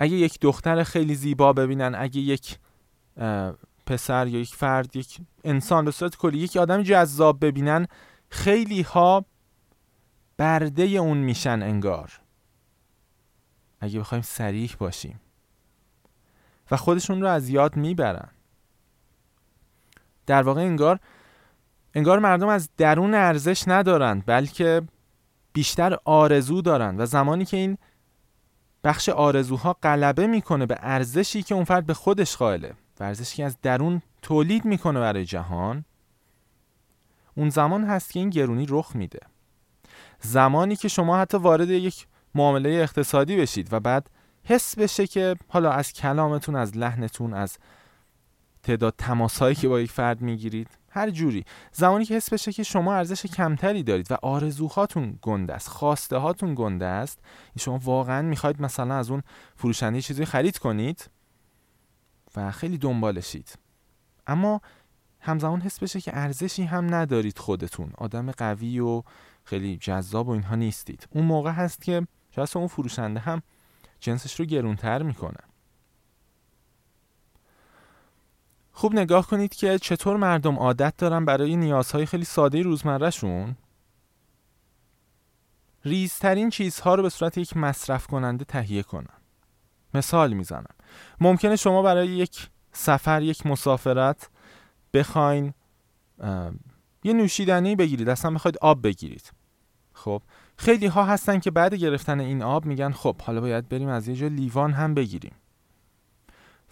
اگه 0.00 0.14
یک 0.14 0.40
دختر 0.40 0.82
خیلی 0.82 1.14
زیبا 1.14 1.52
ببینن 1.52 1.94
اگه 1.94 2.20
یک 2.20 2.58
پسر 3.86 4.26
یا 4.26 4.40
یک 4.40 4.54
فرد 4.54 4.96
یک 4.96 5.18
انسان 5.44 5.84
به 5.84 5.90
صورت 5.90 6.16
کلی 6.16 6.38
یک 6.38 6.56
آدم 6.56 6.82
جذاب 6.82 7.44
ببینن 7.44 7.86
خیلی 8.30 8.82
ها 8.82 9.24
برده 10.36 10.82
اون 10.82 11.18
میشن 11.18 11.62
انگار. 11.62 12.20
اگه 13.80 14.00
بخوایم 14.00 14.22
سریح 14.22 14.76
باشیم. 14.78 15.20
و 16.70 16.76
خودشون 16.76 17.20
رو 17.20 17.28
از 17.28 17.48
یاد 17.48 17.76
می‌برن. 17.76 18.28
در 20.26 20.42
واقع 20.42 20.60
انگار 20.60 21.00
انگار 21.94 22.18
مردم 22.18 22.48
از 22.48 22.68
درون 22.76 23.14
ارزش 23.14 23.68
ندارند 23.68 24.26
بلکه 24.26 24.82
بیشتر 25.52 25.98
آرزو 26.04 26.62
دارند 26.62 27.00
و 27.00 27.06
زمانی 27.06 27.44
که 27.44 27.56
این 27.56 27.78
بخش 28.84 29.08
آرزوها 29.08 29.72
غلبه 29.82 30.26
می‌کنه 30.26 30.66
به 30.66 30.76
ارزشی 30.80 31.42
که 31.42 31.54
اون 31.54 31.64
فرد 31.64 31.86
به 31.86 31.94
خودش 31.94 32.36
قائله. 32.36 32.74
و 33.00 33.04
ارزشی 33.04 33.36
که 33.36 33.44
از 33.44 33.56
درون 33.62 34.02
تولید 34.22 34.64
می‌کنه 34.64 35.00
برای 35.00 35.24
جهان. 35.24 35.84
اون 37.34 37.50
زمان 37.50 37.84
هست 37.84 38.12
که 38.12 38.20
این 38.20 38.30
گرونی 38.30 38.66
رخ 38.68 38.96
میده. 38.96 39.20
زمانی 40.20 40.76
که 40.76 40.88
شما 40.88 41.18
حتی 41.18 41.38
وارد 41.38 41.70
یک 41.70 42.06
معامله 42.34 42.70
اقتصادی 42.70 43.36
بشید 43.36 43.72
و 43.72 43.80
بعد 43.80 44.10
حس 44.44 44.78
بشه 44.78 45.06
که 45.06 45.36
حالا 45.48 45.72
از 45.72 45.92
کلامتون 45.92 46.56
از 46.56 46.76
لحنتون 46.76 47.34
از 47.34 47.58
تعداد 48.62 48.94
تماسهایی 48.98 49.54
که 49.54 49.68
با 49.68 49.80
یک 49.80 49.90
فرد 49.90 50.20
می‌گیرید 50.20 50.68
هر 50.90 51.10
جوری. 51.10 51.44
زمانی 51.72 52.04
که 52.04 52.14
حس 52.14 52.32
بشه 52.32 52.52
که 52.52 52.62
شما 52.62 52.94
ارزش 52.94 53.26
کمتری 53.26 53.82
دارید 53.82 54.12
و 54.12 54.16
آرزوهاتون 54.22 55.18
گنده 55.22 55.54
است 55.54 55.68
خواسته 55.68 56.16
هاتون 56.16 56.54
گنده 56.54 56.86
است 56.86 57.18
شما 57.58 57.78
واقعا 57.78 58.22
می‌خواید 58.22 58.62
مثلا 58.62 58.94
از 58.94 59.10
اون 59.10 59.22
فروشنده 59.56 60.02
چیزی 60.02 60.24
خرید 60.24 60.58
کنید. 60.58 61.10
و 62.36 62.52
خیلی 62.52 62.78
دنبالشید 62.78 63.58
اما 64.26 64.60
همزمان 65.20 65.60
حس 65.60 65.78
بشه 65.78 66.00
که 66.00 66.16
ارزشی 66.16 66.62
هم 66.62 66.94
ندارید 66.94 67.38
خودتون. 67.38 67.90
آدم 67.98 68.30
قوی 68.30 68.80
و 68.80 69.02
خیلی 69.44 69.76
جذاب 69.76 70.28
و 70.28 70.30
اینها 70.30 70.54
نیستید. 70.54 71.08
اون 71.10 71.24
موقع 71.24 71.50
هست 71.50 71.82
که 71.82 72.06
شاید 72.30 72.48
اون 72.54 72.66
فروشنده 72.66 73.20
هم 73.20 73.42
جنسش 74.00 74.40
رو 74.40 74.46
گرونتر 74.46 75.02
می‌کنه. 75.02 75.40
خوب 78.72 78.92
نگاه 78.94 79.26
کنید 79.26 79.54
که 79.54 79.78
چطور 79.78 80.16
مردم 80.16 80.56
عادت 80.56 80.96
دارن 80.96 81.24
برای 81.24 81.56
نیازهای 81.56 82.06
خیلی 82.06 82.24
ساده 82.24 82.62
روزمرهشون؟ 82.62 83.56
ریزترین 85.84 86.50
چیزها 86.50 86.94
رو 86.94 87.02
به 87.02 87.08
صورت 87.08 87.38
یک 87.38 87.56
مصرف 87.56 88.06
کننده 88.06 88.44
تهیه 88.44 88.82
کنن. 88.82 89.16
مثال 89.94 90.32
می‌زنم. 90.32 90.75
ممکنه 91.20 91.56
شما 91.56 91.82
برای 91.82 92.08
یک 92.08 92.48
سفر 92.72 93.22
یک 93.22 93.46
مسافرت 93.46 94.30
بخواین 94.94 95.54
یه 97.04 97.12
نوشیدنی 97.12 97.76
بگیرید 97.76 98.08
اصلا 98.08 98.30
بخواید 98.30 98.58
آب 98.60 98.82
بگیرید. 98.82 99.32
خب 99.92 100.22
خیلی 100.56 100.86
ها 100.86 101.04
هستن 101.04 101.38
که 101.38 101.50
بعد 101.50 101.74
گرفتن 101.74 102.20
این 102.20 102.42
آب 102.42 102.64
میگن 102.64 102.92
خب 102.92 103.20
حالا 103.22 103.40
باید 103.40 103.68
بریم 103.68 103.88
از 103.88 104.08
یه 104.08 104.14
جا 104.14 104.26
لیوان 104.26 104.72
هم 104.72 104.94
بگیریم. 104.94 105.34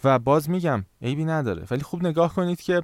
و 0.03 0.19
باز 0.19 0.49
میگم 0.49 0.85
عیبی 1.01 1.25
نداره. 1.25 1.65
ولی 1.71 1.81
خوب 1.81 2.03
نگاه 2.05 2.33
کنید 2.33 2.61
که 2.61 2.83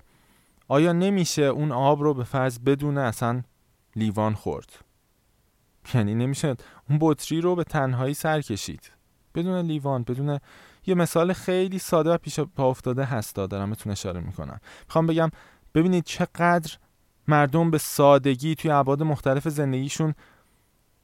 آیا 0.67 0.91
نمیشه 0.91 1.41
اون 1.41 1.71
آب 1.71 2.01
رو 2.01 2.13
به 2.13 2.23
فرض 2.23 2.59
بدون 2.59 2.97
اصلا 2.97 3.41
لیوان 3.95 4.33
خورد؟ 4.33 4.71
یعنی 5.93 6.15
نمیشه 6.15 6.55
اون 6.89 6.97
بطری 7.01 7.41
رو 7.41 7.55
به 7.55 7.63
تنهایی 7.63 8.13
سر 8.13 8.41
کشید. 8.41 8.91
بدون 9.35 9.65
لیوان 9.65 10.03
بدون 10.03 10.39
یه 10.85 10.95
مثال 10.95 11.33
خیلی 11.33 11.79
ساده 11.79 12.09
و 12.09 12.17
پیش 12.17 12.39
پا 12.39 12.69
افتاده 12.69 13.05
هستا 13.05 13.47
دارم 13.47 13.69
بهتون 13.69 13.91
اشاره 13.91 14.19
می‌کنم. 14.19 14.59
می‌خوام 14.85 15.07
بگم 15.07 15.29
ببینید 15.75 16.03
چقدر 16.03 16.77
مردم 17.27 17.71
به 17.71 17.77
سادگی 17.77 18.55
توی 18.55 18.71
ابعاد 18.71 19.03
مختلف 19.03 19.47
زندگیشون 19.47 20.13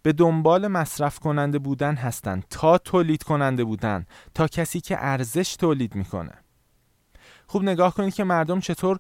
به 0.02 0.14
دنبال 0.14 0.68
مصرف 0.68 1.20
کننده 1.20 1.60
بودن 1.60 1.96
هستند 1.96 2.46
تا 2.50 2.78
تولید 2.78 3.24
کننده 3.24 3.64
بودن 3.64 4.06
تا 4.34 4.48
کسی 4.48 4.82
که 4.82 4.98
ارزش 5.00 5.56
تولید 5.56 5.96
می‌کنه. 5.96 6.34
خوب 7.48 7.64
نگاه 7.64 7.94
کنید 7.94 8.14
که 8.14 8.24
مردم 8.24 8.60
چطور 8.60 9.00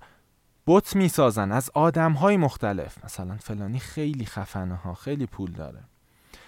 بت 0.67 0.95
می‌سازن 0.95 1.51
از 1.51 1.69
آدم 1.73 2.13
های 2.13 2.37
مختلف. 2.37 3.05
مثلا 3.05 3.37
فلانی 3.37 3.79
خیلی 3.79 4.25
خفنه 4.25 4.75
ها 4.75 4.93
خیلی 4.93 5.25
پول 5.25 5.51
داره. 5.51 5.83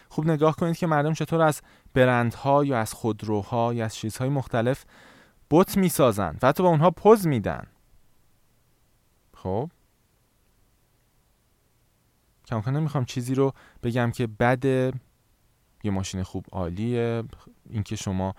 خوب 0.09 0.25
نگاه 0.29 0.55
کنید 0.55 0.77
که 0.77 0.87
مردم 0.87 1.13
چطور 1.13 1.41
از 1.41 1.61
برندها 1.93 2.65
یا 2.65 2.79
از 2.79 2.93
خودروها 2.93 3.73
یا 3.73 3.85
از 3.85 3.95
چیزهای 3.95 4.29
مختلف 4.29 4.85
بت 5.51 5.77
می‌سازن 5.77 6.37
و 6.41 6.47
حتی 6.47 6.63
با 6.63 6.69
اونها 6.69 6.91
پوز 6.91 7.27
میدن. 7.27 7.67
خب؟ 9.33 9.69
کمکان 12.45 12.75
نمی‌خوام 12.75 13.05
چیزی 13.05 13.35
رو 13.35 13.53
بگم 13.83 14.11
که 14.11 14.27
بد 14.27 14.65
یه 15.83 15.91
ماشین 15.91 16.23
خوب 16.23 16.45
عالیه 16.51 17.23
اینکه 17.69 17.95
شما 17.95 18.35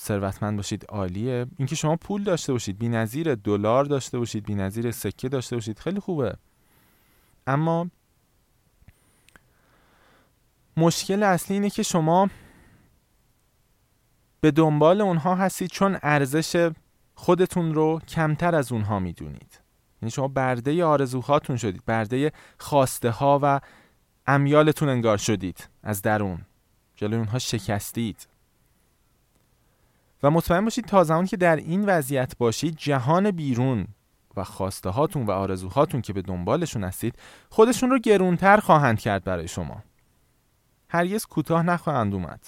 ثروتمند 0.00 0.56
باشید 0.56 0.84
عالیه. 0.88 1.46
اینکه 1.56 1.76
شما 1.76 1.96
پول 1.96 2.24
داشته 2.24 2.52
باشید 2.52 2.78
بی‌نظیر 2.78 3.34
دلار 3.34 3.84
داشته 3.84 4.18
باشید 4.18 4.44
بی‌نظیر 4.44 4.90
سکه 4.90 5.28
داشته 5.28 5.56
باشید 5.56 5.78
خیلی 5.78 6.00
خوبه. 6.00 6.36
اما 7.46 7.90
مشکل 10.78 11.22
اصلی 11.22 11.56
اینه 11.56 11.70
که 11.70 11.82
شما 11.82 12.28
به 14.40 14.50
دنبال 14.50 15.00
اونها 15.00 15.34
هستید 15.34 15.70
چون 15.70 15.98
ارزش 16.02 16.70
خودتون 17.14 17.74
رو 17.74 18.00
کمتر 18.08 18.54
از 18.54 18.72
اونها 18.72 18.98
می‌دونید. 18.98 19.60
یعنی 20.02 20.10
شما 20.10 20.28
برده 20.28 20.84
آرزوهاتون 20.84 21.56
شدید 21.56 21.84
برده 21.86 22.32
خواسته 22.58 23.10
ها 23.10 23.40
و 23.42 23.60
امیالتون 24.26 24.88
انگار 24.88 25.16
شدید 25.16 25.68
از 25.82 26.02
درون. 26.02 26.46
جلوی 26.96 27.18
اونها 27.18 27.38
شکستید. 27.38 28.28
و 30.22 30.30
مطمئن 30.30 30.64
باشید 30.64 30.84
تا 30.84 31.04
زمانی 31.04 31.26
که 31.26 31.36
در 31.36 31.56
این 31.56 31.84
وضعیت 31.86 32.36
باشید 32.38 32.76
جهان 32.76 33.30
بیرون 33.30 33.86
و 34.36 34.44
خواسته 34.44 34.90
هاتون 34.90 35.26
و 35.26 35.30
آرزوهاتون 35.30 36.02
که 36.02 36.12
به 36.12 36.22
دنبالشون 36.22 36.84
هستید 36.84 37.18
خودشون 37.50 37.90
رو 37.90 37.98
گرونتر 37.98 38.56
خواهند 38.56 39.00
کرد 39.00 39.24
برای 39.24 39.48
شما. 39.48 39.82
هرگز 40.90 41.26
کوتاه 41.26 41.62
نخواهند 41.62 42.14
اومد. 42.14 42.46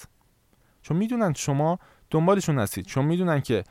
چون 0.81 0.97
می‌دونن 0.97 1.33
شما 1.33 1.79
دنبالشون 2.09 2.59
هستید. 2.59 2.85
چون 2.85 3.05
می‌دونن 3.05 3.41
که 3.41 3.63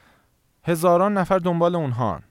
هزاران 0.65 1.19
نفر 1.19 1.39
دنبال 1.39 1.77
اونهان. 1.77 2.23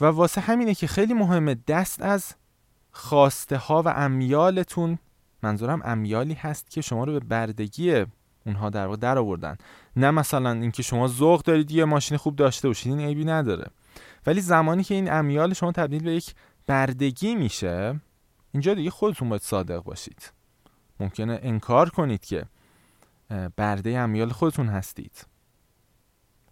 و 0.00 0.04
واسه 0.04 0.40
همینه 0.40 0.74
که 0.74 0.86
خیلی 0.86 1.14
مهمه 1.14 1.56
دست 1.68 2.02
از 2.02 2.34
خواسته 2.90 3.56
ها 3.56 3.82
و 3.82 3.88
امیالتون. 3.88 4.98
منظورم 5.42 5.82
امیالی 5.84 6.34
هست 6.34 6.70
که 6.70 6.80
شما 6.80 7.04
رو 7.04 7.12
به 7.12 7.20
بردگی 7.20 8.04
اونها 8.46 8.70
در 8.70 8.86
واقع 8.86 8.96
در 8.96 9.18
آوردن. 9.18 9.56
نه 9.96 10.10
مثلا 10.10 10.52
اینکه 10.52 10.82
شما 10.82 11.08
ذوق 11.08 11.42
دارید 11.42 11.70
یه 11.70 11.84
ماشین 11.84 12.16
خوب 12.16 12.36
داشته 12.36 12.68
باشید 12.68 12.92
این 12.92 13.00
عیبی 13.00 13.24
نداره. 13.24 13.70
ولی 14.26 14.40
زمانی 14.40 14.84
که 14.84 14.94
این 14.94 15.12
امیال 15.12 15.54
شما 15.54 15.72
تبدیل 15.72 16.02
به 16.02 16.14
یک 16.14 16.34
بردگی 16.66 17.34
میشه 17.34 18.00
اینجا 18.52 18.74
دیگه 18.74 18.90
خودتون 18.90 19.28
باید 19.28 19.42
صادق 19.42 19.82
باشید. 19.82 20.32
ممکنه 21.00 21.40
انکار 21.42 21.90
کنید 21.90 22.24
که 22.24 22.46
برده 23.56 23.98
امیال 23.98 24.32
خودتون 24.32 24.68
هستید. 24.68 25.26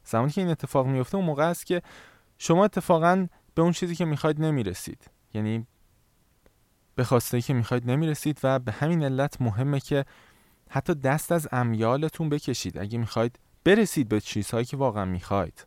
زمانی 0.05 0.31
که 0.31 0.41
این 0.41 0.51
اتفاق 0.51 0.87
میفته 0.87 1.17
اون 1.17 1.27
موقع 1.27 1.51
است 1.51 1.67
که 1.67 1.83
شما 2.39 2.65
اتفاقا 2.65 3.27
به 3.55 3.63
اون 3.63 3.73
چیزی 3.73 3.95
که 3.95 4.05
می‌خواید 4.05 4.41
نمی‌رسید. 4.41 5.11
یعنی 5.35 5.67
به 6.95 7.05
خواسته 7.05 7.41
که 7.41 7.55
می‌خواید 7.55 7.91
نمی‌رسید 7.91 8.41
و 8.43 8.59
به 8.59 8.73
همین 8.73 9.05
علت 9.05 9.41
مهمه 9.41 9.81
که 9.81 10.05
حتی 10.69 10.95
دست 10.95 11.33
از 11.33 11.49
امیالتون 11.53 12.29
بکشید. 12.29 12.79
اگه 12.79 12.99
می‌خواید 12.99 13.39
برسید 13.65 14.09
به 14.09 14.21
چیزهایی 14.21 14.65
که 14.65 14.77
واقعا 14.77 15.05
می‌خواید. 15.05 15.67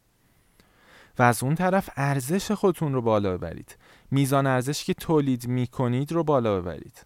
و 1.19 1.23
از 1.23 1.43
اون 1.43 1.55
طرف 1.55 1.89
ارزش 1.95 2.51
خودتون 2.51 2.93
رو 2.93 3.01
بالا 3.01 3.38
ببرید. 3.38 3.77
میزان 4.13 4.48
ارزش 4.48 4.84
که 4.84 4.93
تولید 4.93 5.48
می‌کنید 5.48 6.12
رو 6.12 6.24
بالا 6.24 6.62
ببرید. 6.62 7.05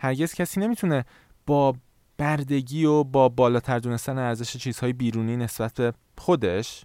هرگز 0.00 0.34
کسی 0.34 0.60
نمی‌تونه 0.60 1.04
با 1.46 1.74
بردگی 2.16 2.84
و 2.84 3.04
با 3.04 3.28
بالاتر 3.28 3.78
دونستن 3.78 4.18
ارزش 4.18 4.56
چیزهای 4.56 4.92
بیرونی 4.92 5.36
نسبت 5.36 5.74
به 5.74 5.92
خودش 6.18 6.84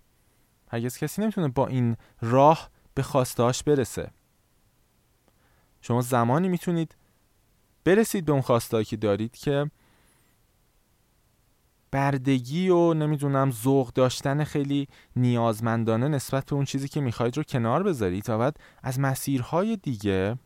هرگز 0.71 0.97
کسی 0.97 1.21
نمی‌تونه 1.21 1.47
با 1.47 1.67
این 1.67 1.97
راه 2.21 2.69
به 2.93 3.03
خواستهاش 3.03 3.63
برسه. 3.63 4.11
شما 5.81 6.01
زمانی 6.01 6.49
می‌تونید 6.49 6.95
برسید 7.83 8.25
به 8.25 8.31
اون 8.31 8.41
خواستهایی 8.41 8.85
که 8.85 8.97
دارید 8.97 9.37
که 9.37 9.71
بردگی 11.95 12.69
و 12.69 12.93
نمی‌دونم 12.93 13.51
ذوق 13.51 13.93
داشتن 13.93 14.43
خیلی 14.43 14.87
نیازمندانه 15.15 16.07
نسبت 16.07 16.45
به 16.45 16.55
اون 16.55 16.65
چیزی 16.65 16.87
که 16.87 17.01
می‌خواید 17.01 17.37
رو 17.37 17.43
کنار 17.43 17.83
بذارید 17.83 18.29
و 18.29 18.37
بعد 18.37 18.59
از 18.83 18.99
مسیرهای 18.99 19.77
دیگه 19.77 20.37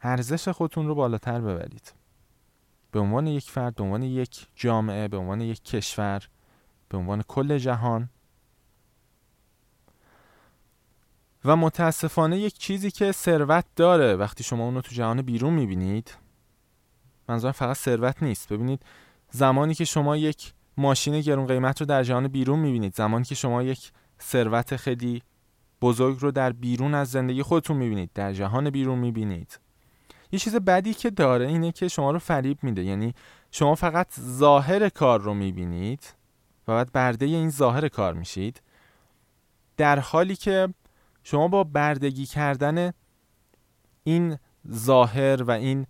ارزش 0.00 0.48
خودتون 0.48 0.86
رو 0.86 0.94
بالاتر 0.94 1.40
ببرید. 1.40 1.92
به 2.90 3.00
عنوان 3.00 3.26
یک 3.26 3.50
فرد 3.50 3.74
به 3.74 3.82
عنوان 3.84 4.02
یک 4.02 4.46
جامعه 4.54 5.08
به 5.08 5.16
عنوان 5.16 5.40
یک 5.40 5.64
کشور 5.64 6.28
به 6.88 6.98
عنوان 6.98 7.22
کل 7.22 7.58
جهان. 7.58 8.08
و 11.44 11.56
متاسفانه 11.56 12.38
یک 12.38 12.58
چیزی 12.58 12.90
که 12.90 13.12
ثروت 13.12 13.64
داره. 13.76 14.16
وقتی 14.16 14.44
شما 14.44 14.64
اونو 14.64 14.80
تو 14.80 14.94
جهان 14.94 15.22
بیرون 15.22 15.52
می‌بینید 15.52 16.16
منظورم 17.28 17.52
فقط 17.52 17.76
ثروت 17.76 18.22
نیست. 18.22 18.52
ببینید 18.52 18.82
زمانی 19.32 19.74
که 19.74 19.84
شما 19.84 20.16
یک 20.16 20.52
ماشین 20.76 21.20
گرون 21.20 21.46
قیمت 21.46 21.80
رو 21.80 21.86
در 21.86 22.02
جهان 22.02 22.28
بیرون 22.28 22.58
می‌بینید 22.58 22.94
زمانی 22.94 23.24
که 23.24 23.34
شما 23.34 23.62
یک 23.62 23.92
ثروت 24.22 24.76
خیلی 24.76 25.22
بزرگ 25.82 26.18
رو 26.20 26.30
در 26.30 26.52
بیرون 26.52 26.94
از 26.94 27.10
زندگی 27.10 27.42
خودتون 27.42 27.76
می‌بینید 27.76 28.10
در 28.14 28.32
جهان 28.32 28.70
بیرون 28.70 28.98
می‌بینید. 28.98 29.60
یه 30.32 30.38
چیز 30.38 30.56
بدی 30.56 30.94
که 30.94 31.10
داره 31.10 31.46
اینه 31.46 31.72
که 31.72 31.88
شما 31.88 32.10
رو 32.10 32.18
فریب 32.18 32.58
میده. 32.62 32.84
یعنی 32.84 33.14
شما 33.50 33.74
فقط 33.74 34.20
ظاهر 34.20 34.88
کار 34.88 35.20
رو 35.20 35.34
می‌بینید 35.34 36.14
و 36.68 36.72
بعد 36.72 36.92
برده 36.92 37.26
این 37.26 37.50
ظاهر 37.50 37.88
کار 37.88 38.14
میشید. 38.14 38.62
در 39.76 39.98
حالی 39.98 40.36
که 40.36 40.68
شما 41.22 41.48
با 41.48 41.64
بردگی 41.64 42.26
کردن 42.26 42.92
این 44.04 44.38
ظاهر 44.72 45.42
و 45.42 45.50
این 45.50 45.86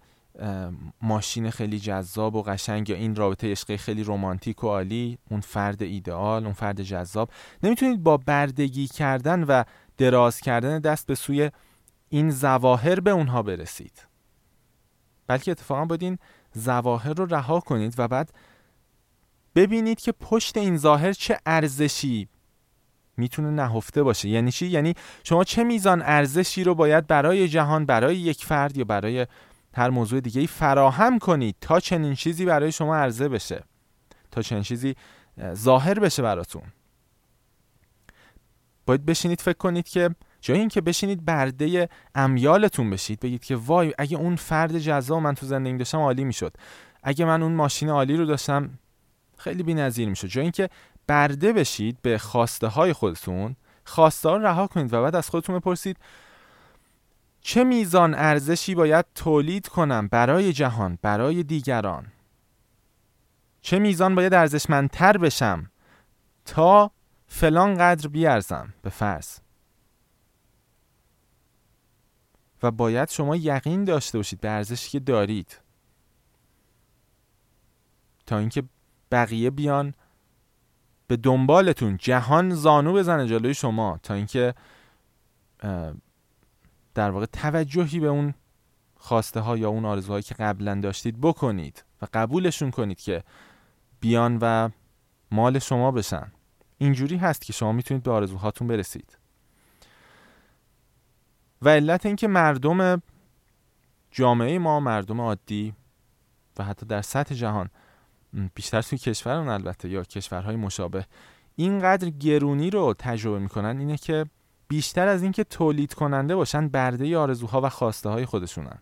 ماشین 1.02 1.50
خیلی 1.50 1.80
جذاب 1.80 2.34
و 2.34 2.42
قشنگ 2.42 2.90
یا 2.90 2.96
این 2.96 3.16
رابطه 3.16 3.50
عشقی 3.50 3.76
خیلی 3.76 4.04
رمانتیک 4.04 4.64
و 4.64 4.66
عالی 4.66 5.18
اون 5.30 5.40
فرد 5.40 5.82
ایدئال 5.82 6.44
اون 6.44 6.52
فرد 6.52 6.82
جذاب. 6.82 7.30
نمی‌تونید 7.62 8.02
با 8.02 8.16
بردگی 8.16 8.86
کردن 8.86 9.44
و 9.44 9.64
دراز 9.98 10.40
کردن 10.40 10.78
دست 10.78 11.06
به 11.06 11.14
سوی 11.14 11.50
این 12.08 12.30
زواهر 12.30 13.00
به 13.00 13.10
اونها 13.10 13.42
برسید. 13.42 14.06
بلکه 15.26 15.50
اتفاقا 15.50 15.84
باید 15.84 16.02
این 16.02 16.18
زواهر 16.52 17.12
رو 17.12 17.26
رها 17.26 17.60
کنید 17.60 17.94
و 17.98 18.08
بعد 18.08 18.32
ببینید 19.54 20.00
که 20.00 20.12
پشت 20.12 20.56
این 20.56 20.76
ظاهر 20.76 21.12
چه 21.12 21.38
ارزشی 21.46 22.28
می‌تونه 23.16 23.50
نهفته 23.50 24.02
باشه. 24.02 24.28
یعنی 24.28 24.52
چی؟ 24.52 24.66
یعنی 24.66 24.94
شما 25.24 25.44
چه 25.44 25.64
میزان 25.64 26.02
ارزشی 26.02 26.64
رو 26.64 26.74
باید 26.74 27.06
برای 27.06 27.48
جهان 27.48 27.86
برای 27.86 28.16
یک 28.16 28.44
فرد 28.44 28.76
یا 28.76 28.84
برای 28.84 29.26
هر 29.74 29.90
موضوع 29.90 30.20
دیگه 30.20 30.40
ای 30.40 30.46
فراهم 30.46 31.18
کنید 31.18 31.56
تا 31.60 31.80
چنین 31.80 32.14
چیزی 32.14 32.44
برای 32.44 32.72
شما 32.72 32.96
عرضه 32.96 33.28
بشه. 33.28 33.64
تا 34.30 34.42
چنین 34.42 34.62
چیزی 34.62 34.94
ظاهر 35.54 35.98
بشه 35.98 36.22
براتون. 36.22 36.62
باید 38.86 39.06
بشینید 39.06 39.40
فکر 39.40 39.58
کنید 39.58 39.88
که 39.88 40.10
جای 40.40 40.58
اینکه 40.58 40.80
بشینید 40.80 41.24
برده 41.24 41.88
امیالتون 42.14 42.90
بشید 42.90 43.20
بگید 43.20 43.44
که 43.44 43.56
وای 43.56 43.94
اگه 43.98 44.16
اون 44.16 44.36
فرد 44.36 44.78
جذاب 44.78 45.22
من 45.22 45.34
تو 45.34 45.46
زندگی 45.46 45.76
داشتم 45.76 45.98
عالی 45.98 46.24
می‌شد. 46.24 46.56
اگه 47.02 47.24
من 47.24 47.42
اون 47.42 47.52
ماشین 47.52 47.88
عالی 47.88 48.16
رو 48.16 48.24
داشتم 48.24 48.70
خیلی 49.38 49.62
بی‌نظیر 49.62 50.08
می‌شد. 50.08 50.28
جای 50.28 50.42
اینکه 50.42 50.68
برده 51.06 51.52
بشید 51.52 51.98
به 52.02 52.18
خواسته 52.18 52.66
های 52.66 52.92
خودتون 52.92 53.56
خواسته 53.84 54.28
ها 54.28 54.36
رها 54.36 54.66
کنید 54.66 54.92
و 54.92 55.02
بعد 55.02 55.16
از 55.16 55.30
خودتون 55.30 55.58
بپرسید 55.58 55.96
چه 57.42 57.64
میزان 57.64 58.14
ارزشی 58.14 58.74
باید 58.74 59.06
تولید 59.14 59.68
کنم 59.68 60.08
برای 60.08 60.52
جهان 60.52 60.98
برای 61.02 61.42
دیگران؟ 61.42 62.06
چه 63.60 63.78
میزان 63.78 64.14
باید 64.14 64.34
ارزشمندتر 64.34 65.18
بشم 65.18 65.70
تا 66.44 66.90
فلان 67.26 67.74
قدر 67.74 68.08
بیارزم 68.08 68.74
به 68.82 68.90
فرض؟ 68.90 69.38
و 72.62 72.70
باید 72.70 73.08
شما 73.10 73.36
یقین 73.36 73.84
داشته 73.84 74.18
باشید 74.18 74.40
به 74.40 74.50
ارزشی 74.50 74.90
که 74.90 75.00
دارید. 75.00 75.58
تا 78.26 78.38
اینکه 78.38 78.62
بقیه 79.10 79.50
بیان 79.50 79.94
به 81.06 81.16
دنبالتون. 81.16 81.96
جهان 81.96 82.50
زانو 82.50 82.92
بزنه 82.92 83.26
جلوی 83.26 83.54
شما. 83.54 84.00
تا 84.02 84.14
اینکه 84.14 84.54
در 86.94 87.10
واقع 87.10 87.26
توجهی 87.26 88.00
به 88.00 88.06
اون 88.06 88.34
خواسته 88.96 89.40
ها 89.40 89.56
یا 89.56 89.68
اون 89.68 89.84
آرزوهایی 89.84 90.22
که 90.22 90.34
قبلا 90.34 90.74
داشتید 90.74 91.20
بکنید 91.20 91.84
و 92.02 92.06
قبولشون 92.12 92.70
کنید 92.70 93.00
که 93.00 93.24
بیان 94.00 94.38
و 94.40 94.68
مال 95.30 95.58
شما 95.58 95.90
بشن. 95.90 96.32
اینجوری 96.78 97.16
هست 97.16 97.42
که 97.42 97.52
شما 97.52 97.72
می‌تونید 97.72 98.02
به 98.02 98.10
آرزوهاتون 98.10 98.68
برسید. 98.68 99.18
و 101.62 101.68
علت 101.68 102.06
اینکه 102.06 102.28
مردم 102.28 103.02
جامعه 104.10 104.58
ما 104.58 104.80
مردم 104.80 105.20
عادی 105.20 105.74
و 106.58 106.64
حتی 106.64 106.86
در 106.86 107.02
سطح 107.02 107.34
جهان 107.34 107.70
بیشتر 108.54 108.82
توی 108.82 108.98
کشورمون 108.98 109.48
البته 109.48 109.88
یا 109.88 110.02
کشورهای 110.02 110.56
مشابه 110.56 111.06
اینقدر 111.56 112.10
گرونی 112.10 112.70
رو 112.70 112.94
تجربه 112.98 113.38
می‌کنن 113.38 113.78
اینه 113.78 113.96
که 113.96 114.26
بیشتر 114.72 115.08
از 115.08 115.22
اینکه 115.22 115.44
تولید 115.44 115.94
کننده 115.94 116.36
باشن 116.36 116.68
برده 116.68 117.18
آرزوها 117.18 117.60
و 117.60 117.68
خواسته 117.68 118.08
های 118.08 118.26
خودشونن. 118.26 118.78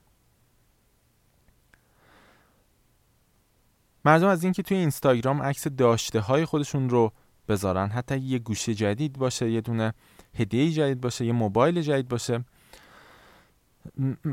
مردم 4.05 4.27
از 4.27 4.45
اینکه 4.45 4.63
توی 4.63 4.77
اینستاگرام 4.77 5.43
عکس 5.43 5.69
داشته 5.69 6.21
های 6.21 6.45
خودشون 6.45 6.91
رو 6.91 7.13
بذارن 7.49 7.89
حتی 7.89 8.19
یه 8.19 8.39
گوشه 8.39 8.75
جدید 8.75 9.19
باشه 9.19 9.51
یه 9.51 9.61
دونه 9.61 9.95
هدیه 10.35 10.71
جدید 10.71 11.01
باشه 11.01 11.25
یه 11.27 11.33
موبایل 11.33 11.83
جدید 11.83 12.09
باشه 12.09 12.45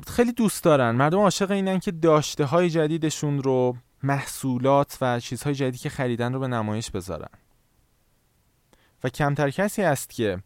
خیلی 0.07 0.31
دوست 0.31 0.63
دارن. 0.63 0.91
مردم 0.91 1.19
عاشق 1.19 1.51
اینن 1.51 1.79
که 1.79 1.91
داشته 1.91 2.45
های 2.45 2.69
جدیدشون 2.69 3.43
رو 3.43 3.77
محصولات 4.03 4.97
و 5.01 5.19
چیزهای 5.19 5.55
جدیدی 5.55 5.77
که 5.77 5.89
خریدن 5.89 6.33
رو 6.33 6.39
به 6.39 6.47
نمایش 6.47 6.91
بذارن. 6.91 7.29
و 9.03 9.09
کمتر 9.09 9.49
کسی 9.49 9.81
است 9.81 10.09
که 10.09 10.39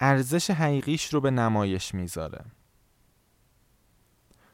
ارزش 0.00 0.50
حقیقیش 0.50 1.14
رو 1.14 1.20
به 1.20 1.30
نمایش 1.30 1.94
می‌ذاره. 1.94 2.44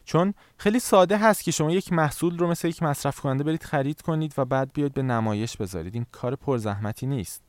چون 0.04 0.34
خیلی 0.58 0.80
ساده 0.80 1.18
هست 1.18 1.44
که 1.44 1.50
شما 1.50 1.70
یک 1.70 1.92
محصول 1.92 2.38
رو 2.38 2.48
مثل 2.48 2.68
یک 2.68 2.82
مصرف 2.82 3.20
کننده 3.20 3.44
برید 3.44 3.62
خرید 3.62 4.02
کنید 4.02 4.34
و 4.38 4.44
بعد 4.44 4.72
بیاید 4.72 4.94
به 4.94 5.02
نمایش 5.02 5.56
بذارید. 5.56 5.94
این 5.94 6.06
کار 6.12 6.36
پرزحمتی 6.36 7.06
نیست 7.06 7.42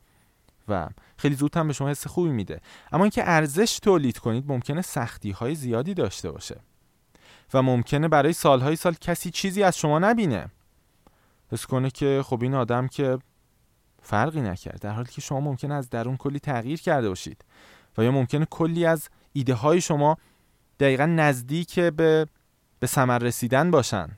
و 0.68 0.88
خیلی 1.16 1.34
زود 1.34 1.56
هم 1.56 1.66
به 1.66 1.72
شما 1.72 1.88
حس 1.88 2.06
خوبی 2.06 2.30
میده. 2.30 2.60
اما 2.92 3.04
اینکه 3.04 3.22
ارزش 3.30 3.78
تولید 3.78 4.18
کنید 4.18 4.44
ممکنه 4.48 4.82
سختی 4.82 5.30
های 5.30 5.54
زیادی 5.54 5.94
داشته 5.94 6.30
باشه 6.30 6.60
و 7.54 7.62
ممکنه 7.62 8.08
برای 8.08 8.32
سالهای 8.32 8.76
سال 8.76 8.94
کسی 8.94 9.30
چیزی 9.30 9.62
از 9.62 9.78
شما 9.78 9.98
نبینه. 9.98 10.50
حس 11.52 11.66
کنه 11.66 11.90
که 11.90 12.22
خب 12.24 12.42
این 12.42 12.54
آدم 12.54 12.88
که 12.88 13.18
فرقی 14.02 14.40
نکرد 14.40 14.80
در 14.80 14.92
حالی 14.92 15.08
که 15.12 15.20
شما 15.20 15.40
ممکنه 15.40 15.74
از 15.74 15.90
درون 15.90 16.16
کلی 16.16 16.38
تغییر 16.38 16.80
کرده 16.80 17.08
باشید. 17.08 17.44
و 17.98 18.02
یا 18.02 18.10
ممکنه 18.10 18.44
کلی 18.44 18.86
از 18.86 19.08
ایده 19.32 19.54
های 19.54 19.80
شما 19.80 20.16
دقیقا 20.80 21.06
نزدیک 21.06 21.80
به 21.80 22.26
به 22.80 22.86
ثمر 22.86 23.18
رسیدن 23.18 23.70
باشن. 23.70 24.08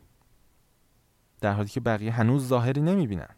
در 1.40 1.52
حالی 1.52 1.68
که 1.68 1.80
بقیه 1.80 2.12
هنوز 2.12 2.48
ظاهری 2.48 2.80
نمی‌بینن. 2.80 3.34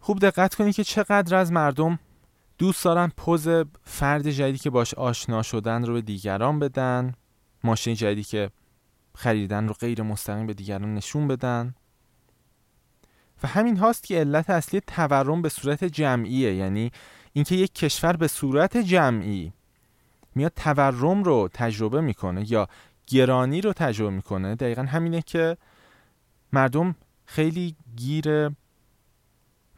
خوب 0.00 0.18
دقت 0.18 0.54
کنید 0.54 0.74
که 0.74 0.84
چقدر 0.84 1.36
از 1.36 1.52
مردم 1.52 1.98
دوست 2.58 2.84
دارن 2.84 3.12
پوز 3.16 3.48
فرد 3.82 4.30
جدیدی 4.30 4.58
که 4.58 4.70
باش 4.70 4.94
آشنا 4.94 5.42
شدن 5.42 5.84
رو 5.84 5.94
به 5.94 6.00
دیگران 6.00 6.58
بدن 6.58 7.14
ماشین 7.64 7.94
جدیدی 7.94 8.24
که 8.24 8.50
خریدن 9.14 9.68
رو 9.68 9.74
غیر 9.74 10.02
مستقیم 10.02 10.46
به 10.46 10.54
دیگران 10.54 10.94
نشون 10.94 11.28
بدن. 11.28 11.74
و 13.42 13.48
همین 13.48 13.76
هاست 13.76 14.04
که 14.04 14.20
علت 14.20 14.50
اصلی 14.50 14.80
تورم 14.80 15.42
به 15.42 15.48
صورت 15.48 15.84
جمعیه 15.84 16.54
یعنی 16.54 16.92
اینکه 17.36 17.54
یک 17.54 17.74
کشور 17.74 18.16
به 18.16 18.28
صورت 18.28 18.76
جمعی 18.76 19.52
میاد 20.34 20.52
تورم 20.56 21.24
رو 21.24 21.48
تجربه 21.52 22.00
می‌کنه 22.00 22.52
یا 22.52 22.68
گرانی 23.06 23.60
رو 23.60 23.72
تجربه 23.72 24.10
می‌کنه 24.10 24.54
دقیقا 24.54 24.82
همینه 24.82 25.22
که 25.22 25.56
مردم 26.52 26.94
خیلی 27.26 27.76
گیر 27.96 28.50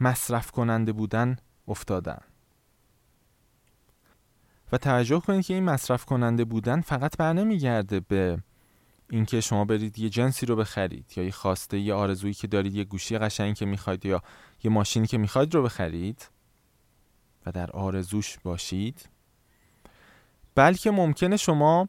مصرف 0.00 0.50
کننده 0.50 0.92
بودن 0.92 1.36
افتادن. 1.68 2.18
و 4.72 4.78
توجه 4.78 5.20
کنید 5.20 5.46
که 5.46 5.54
این 5.54 5.64
مصرف 5.64 6.04
کننده 6.04 6.44
بودن 6.44 6.80
فقط 6.80 7.16
بر 7.16 7.32
نمیگرده 7.32 8.00
به 8.00 8.38
اینکه 9.10 9.40
شما 9.40 9.64
برید 9.64 9.98
یه 9.98 10.08
جنسی 10.08 10.46
رو 10.46 10.56
بخرید 10.56 11.12
یا 11.16 11.24
یه 11.24 11.30
خواسته 11.30 11.78
یه 11.78 11.94
آرزویی 11.94 12.34
که 12.34 12.46
دارید 12.46 12.74
یه 12.74 12.84
گوشی 12.84 13.18
قشنگی 13.18 13.54
که 13.54 13.66
می‌خواید 13.66 14.06
یا 14.06 14.22
یه 14.64 14.70
ماشینی 14.70 15.06
که 15.06 15.18
می‌خواید 15.18 15.54
رو 15.54 15.62
بخرید. 15.62 16.28
و 17.46 17.52
در 17.52 17.70
آرزوش 17.70 18.38
باشید. 18.44 19.08
بلکه 20.54 20.90
ممکنه 20.90 21.36
شما 21.36 21.88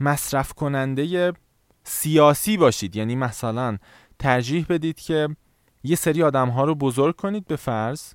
مصرف 0.00 0.52
کننده 0.52 1.32
سیاسی 1.84 2.56
باشید. 2.56 2.96
یعنی 2.96 3.16
مثلا 3.16 3.78
ترجیح 4.18 4.66
بدید 4.68 5.00
که 5.00 5.28
یه 5.82 5.96
سری 5.96 6.22
آدم 6.22 6.48
ها 6.48 6.64
رو 6.64 6.74
بزرگ 6.74 7.16
کنید 7.16 7.46
به 7.46 7.56
فرض. 7.56 8.12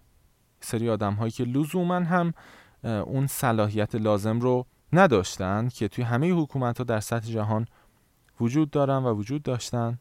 سری 0.59 0.89
آدم 0.89 1.13
هایی 1.13 1.31
که 1.31 1.43
لزوما 1.43 1.95
هم 1.95 2.33
اون 2.83 3.27
صلاحیت 3.27 3.95
لازم 3.95 4.39
رو 4.39 4.65
نداشتن 4.93 5.69
که 5.69 5.87
توی 5.87 6.03
همه 6.03 6.31
حکومت 6.31 6.77
ها 6.77 6.83
در 6.83 6.99
سطح 6.99 7.27
جهان 7.27 7.67
وجود 8.39 8.69
دارن 8.69 9.03
و 9.03 9.13
وجود 9.13 9.43
داشتن. 9.43 9.99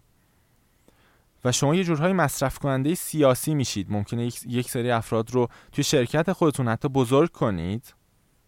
و 1.44 1.52
شما 1.52 1.74
یه 1.74 1.85
جورهای 1.85 2.12
مصرف 2.12 2.59
کننده 2.59 2.94
سیاسی 2.94 3.55
میشید. 3.55 3.92
ممکنه 3.92 4.31
یک 4.46 4.70
سری 4.70 4.90
افراد 4.90 5.31
رو 5.31 5.48
توی 5.72 5.85
شرکت 5.85 6.33
خودتون 6.33 6.68
حتی 6.68 6.88
بزرگ 6.88 7.31
کنید 7.31 7.94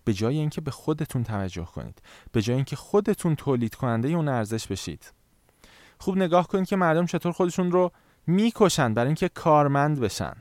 به 0.04 0.12
جای 0.12 0.38
اینکه 0.38 0.61
به 0.61 0.70
خودتون 0.70 1.24
توجه 1.24 1.64
کنید. 1.64 2.02
به 2.33 2.42
جای 2.42 2.57
اینکه 2.57 2.76
خودتون 2.76 3.37
تولید 3.37 3.74
کننده 3.74 4.09
اون 4.09 4.28
ارزش 4.28 4.66
بشید. 4.66 5.12
خوب 5.98 6.16
نگاه 6.16 6.48
کنید 6.48 6.66
که 6.66 6.76
مردم 6.76 7.07
چطور 7.07 7.33
خودشون 7.33 7.72
رو 7.72 7.92
می‌کشن 8.26 8.94
برای 8.94 9.07
اینکه 9.09 9.28
کارمند 9.28 10.00
بشن. 10.00 10.37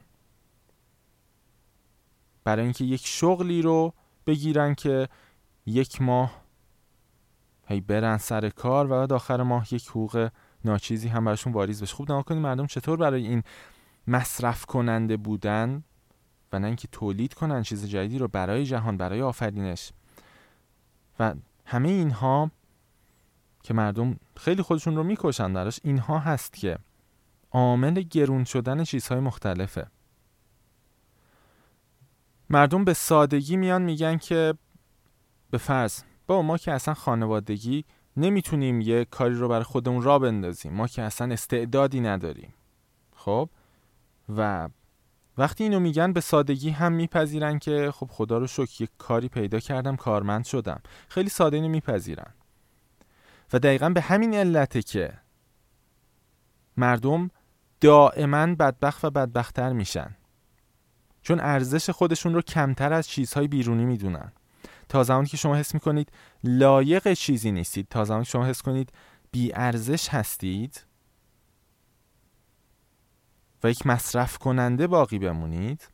برای 2.43 2.63
اینکه 2.63 2.83
یک 2.83 3.07
شغلی 3.07 3.61
رو 3.61 3.93
بگیرن 4.27 4.75
که 4.75 5.09
یک 5.65 6.01
ماه 6.01 6.43
هی 7.67 7.81
برن 7.81 8.17
سر 8.17 8.49
کار 8.49 8.85
و 8.85 8.89
بعد 8.89 9.13
آخر 9.13 9.43
ماه 9.43 9.73
یک 9.73 9.87
حقوق 9.87 10.29
ناچیزی 10.65 11.08
هم 11.08 11.26
براشون 11.26 11.54
واریز 11.54 11.84
بشه. 11.84 11.95
خوب 11.95 12.12
نگاه 12.12 12.23
کنید 12.23 12.41
مردم 12.41 12.67
چطور 12.67 12.97
برای 12.97 13.28
این 13.28 13.43
مصرف 14.08 14.65
کننده 14.65 15.17
بودن 15.17 15.84
و 16.52 16.60
نه 16.60 16.67
اینکه 16.67 16.88
تولید 16.91 17.34
کنن 17.34 17.63
چیز 17.63 17.86
جدیدی 17.86 18.17
رو 18.17 18.28
برای 18.28 18.65
جهان 18.65 18.97
برای 18.97 19.21
آفرینش. 19.21 19.91
و 21.19 21.36
همه 21.65 21.89
اینها 21.89 22.52
که 23.63 23.73
مردم 23.73 24.19
خیلی 24.38 24.62
خودشون 24.62 24.95
رو 24.95 25.04
می‌کشن 25.04 25.54
براش 25.54 25.80
اینها 25.84 26.19
هست 26.19 26.54
که 26.54 26.78
عامل 27.52 27.93
گرون 27.93 28.43
شدن 28.43 28.84
چیزهای 28.84 29.19
مختلفه. 29.19 29.88
مردم 32.49 32.84
به 32.84 32.93
سادگی 32.93 33.58
میان 33.58 33.82
میگن 33.82 34.17
که 34.17 34.54
به 35.52 35.58
فرض 35.58 36.04
با 36.28 36.41
ما 36.41 36.58
که 36.58 36.71
اصلا 36.71 36.93
خانوادگی 36.93 37.86
نمی‌تونیم 38.17 38.82
یه 38.82 39.06
کاری 39.06 39.36
رو 39.36 39.47
برای 39.47 39.63
خودمون 39.63 40.04
را 40.04 40.19
بندازیم. 40.19 40.73
ما 40.73 40.88
که 40.88 41.02
اصلا 41.02 41.34
استعدادی 41.34 42.02
نداریم. 42.02 42.54
خب؟ 43.15 43.49
و 44.38 44.69
وقتی 45.38 45.63
اینو 45.63 45.80
میگن 45.80 46.13
به 46.13 46.21
سادگی 46.21 46.69
هم 46.69 46.91
میپذیرن 46.91 47.60
که 47.60 47.91
خب 47.95 48.10
خدا 48.12 48.38
رو 48.38 48.47
شکر 48.47 48.84
یک 48.84 48.89
کاری 48.97 49.28
پیدا 49.28 49.60
کردم 49.60 49.95
کارمند 49.95 50.45
شدم. 50.45 50.82
خیلی 51.08 51.30
ساده 51.30 51.58
اینو 51.58 51.69
میپذیرن. 51.69 52.34
و 53.54 53.60
دقیقا 53.60 53.89
به 53.89 54.02
همین 54.02 54.34
علته 54.34 54.82
که 54.82 55.13
مردم 56.78 57.30
دائما 57.82 58.56
بدبخت 58.56 59.06
و 59.06 59.10
بدبختتر 59.10 59.73
میشن. 59.73 60.15
چون 61.21 61.39
ارزش 61.39 61.89
خودشون 61.89 62.34
رو 62.34 62.41
کمتر 62.41 62.93
از 62.93 63.08
چیزهای 63.08 63.47
بیرونی 63.47 63.86
می‌دونن. 63.86 64.32
تا 64.93 65.03
زمانی 65.03 65.27
که 65.27 65.38
شما 65.38 65.56
حس 65.56 65.73
می‌کنید 65.73 66.12
لایق 66.43 67.13
چیزی 67.13 67.51
نیستید 67.51 67.88
تا 67.89 68.06
زمانی 68.06 68.25
که 68.25 68.32
شما 68.32 68.45
حس 68.45 68.62
کنید 68.62 68.91
بی 69.32 69.53
ارزش 69.53 70.10
هستید 70.10 70.86
و 73.63 73.69
یک 73.69 73.88
مصرف 73.88 74.38
کننده 74.38 74.88
باقی 74.88 75.19
بمونید 75.19 75.88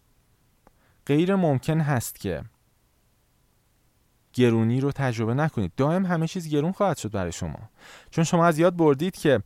غیر 1.05 1.35
ممکن 1.35 1.79
هست 1.79 2.19
که 2.19 2.43
گرونی 4.33 4.81
رو 4.81 4.91
تجربه 4.91 5.33
نکنید. 5.33 5.71
دائم 5.77 6.05
همه 6.05 6.27
چیز 6.27 6.49
گرون 6.49 6.71
خواهد 6.71 6.97
شد 6.97 7.12
برای 7.12 7.31
شما. 7.31 7.69
چون 8.09 8.23
شما 8.23 8.45
از 8.45 8.59
یاد 8.59 8.75
بردید 8.75 9.15
که 9.15 9.43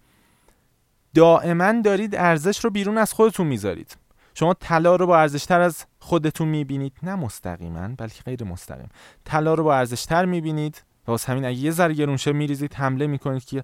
دائما 1.13 1.81
دارید 1.81 2.15
ارزش 2.15 2.63
رو 2.63 2.69
بیرون 2.69 2.97
از 2.97 3.13
خودتون 3.13 3.47
می‌ذارید. 3.47 3.97
شما 4.33 4.53
طلا 4.53 4.95
رو 4.95 5.07
با 5.07 5.19
ارزشتر 5.19 5.61
از 5.61 5.85
خودتون 5.99 6.47
می‌بینید. 6.47 6.93
نه 7.03 7.15
مستقیما 7.15 7.87
بلکه 7.87 8.23
غیر 8.23 8.43
مستقیم. 8.43 8.89
طلا 9.25 9.53
رو 9.53 9.63
با 9.63 9.75
ارزشتر 9.75 10.25
می‌بینید. 10.25 10.83
واسه 11.07 11.31
همین 11.31 11.45
اگه 11.45 11.57
یه 11.57 11.71
ذره 11.71 11.93
گرونشه 11.93 12.31
میریزید 12.31 12.73
حمله 12.73 13.07
می‌کنید 13.07 13.45
که 13.45 13.63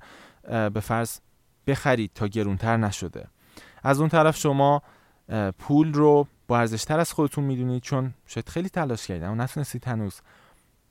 به 0.70 0.80
فرض 0.80 1.20
بخرید 1.68 2.12
تا 2.16 2.28
گرونتر 2.28 2.78
نشده. 2.78 3.28
از 3.84 4.00
اون 4.00 4.10
طرف 4.10 4.38
شما 4.38 4.82
پول 5.60 5.94
رو 5.94 6.28
با 6.48 6.60
ارزشتر 6.60 7.00
از 7.00 7.14
خودتون 7.14 7.44
می‌دونید 7.44 7.82
چون 7.82 8.14
شاید 8.26 8.50
خیلی 8.50 8.70
تلاش 8.70 9.08
کردید 9.08 9.24
اما 9.24 9.44
نتونستید 9.44 9.88
هنوز 9.88 10.22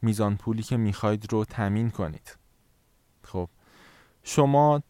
میزان 0.03 0.37
پولی 0.37 0.63
که 0.63 0.77
می‌خواید 0.77 1.33
رو 1.33 1.45
تمین 1.45 1.91
کنید. 1.91 2.37
خب 3.25 3.49
شما 4.23 4.83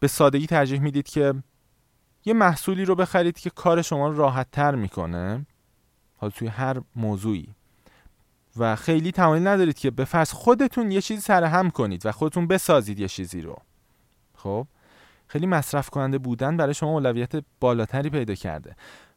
به 0.00 0.08
سادگی 0.08 0.46
ترجیح 0.46 0.80
می‌دید 0.80 1.08
که 1.08 1.34
یه 2.26 2.34
محصولی 2.34 2.84
رو 2.84 2.94
بخرید 2.94 3.38
که 3.38 3.50
کار 3.50 3.82
شما 3.82 4.08
رو 4.08 4.16
راحت 4.16 4.50
تر 4.52 4.74
می‌کنه. 4.74 5.46
حالا 6.16 6.30
توی 6.30 6.48
هر 6.48 6.80
موضوعی. 6.96 7.48
و 8.56 8.76
خیلی 8.76 9.12
تمایل 9.12 9.46
ندارید 9.46 9.78
که 9.78 9.90
به 9.90 10.04
فرض 10.04 10.32
خودتون 10.32 10.90
یه 10.90 11.00
چیزی 11.00 11.20
سرهم 11.20 11.70
کنید 11.70 12.06
و 12.06 12.12
خودتون 12.12 12.46
بسازید 12.46 13.00
یه 13.00 13.08
چیزی 13.08 13.40
رو. 13.40 13.56
خب؟ 14.34 14.66
خیلی 15.26 15.46
مصرف 15.46 15.90
کننده 15.90 16.18
بودن 16.18 16.56
برای 16.56 16.74
شما 16.74 16.90
اولویت 16.90 17.32
بالاتری 17.60 18.10
پیدا 18.10 18.34
کرده. 18.34 18.76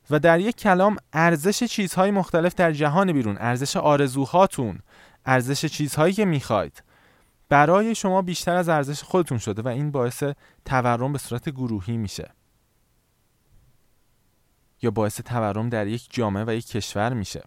و 0.10 0.19
در 0.19 0.39
یک 0.39 0.56
کلام 0.56 0.98
ارزش 1.13 1.63
چیزهای 1.63 2.12
مختلف 2.12 2.56
در 2.56 2.72
جهان 2.72 3.13
بیرون 3.13 3.38
ارزش 3.39 3.78
آرزوهاتون 3.78 4.80
ارزش 5.26 5.65
چیزهایی 5.65 6.13
که 6.13 6.26
می‌خواید 6.26 6.84
برای 7.50 7.95
شما 7.95 8.22
بیشتر 8.22 8.56
از 8.56 8.69
ارزش 8.69 9.04
خودتون 9.04 9.38
شده 9.38 9.62
و 9.62 9.67
این 9.67 9.91
باعث 9.91 10.24
تورم 10.65 11.13
به 11.13 11.19
صورت 11.19 11.50
گروهی 11.50 11.98
میشه. 11.98 12.32
یا 14.81 14.91
باعث 14.91 15.21
تورم 15.21 15.69
در 15.69 15.87
یک 15.87 16.07
جامعه 16.09 16.43
و 16.47 16.53
یک 16.53 16.67
کشور 16.67 17.13
میشه. 17.13 17.43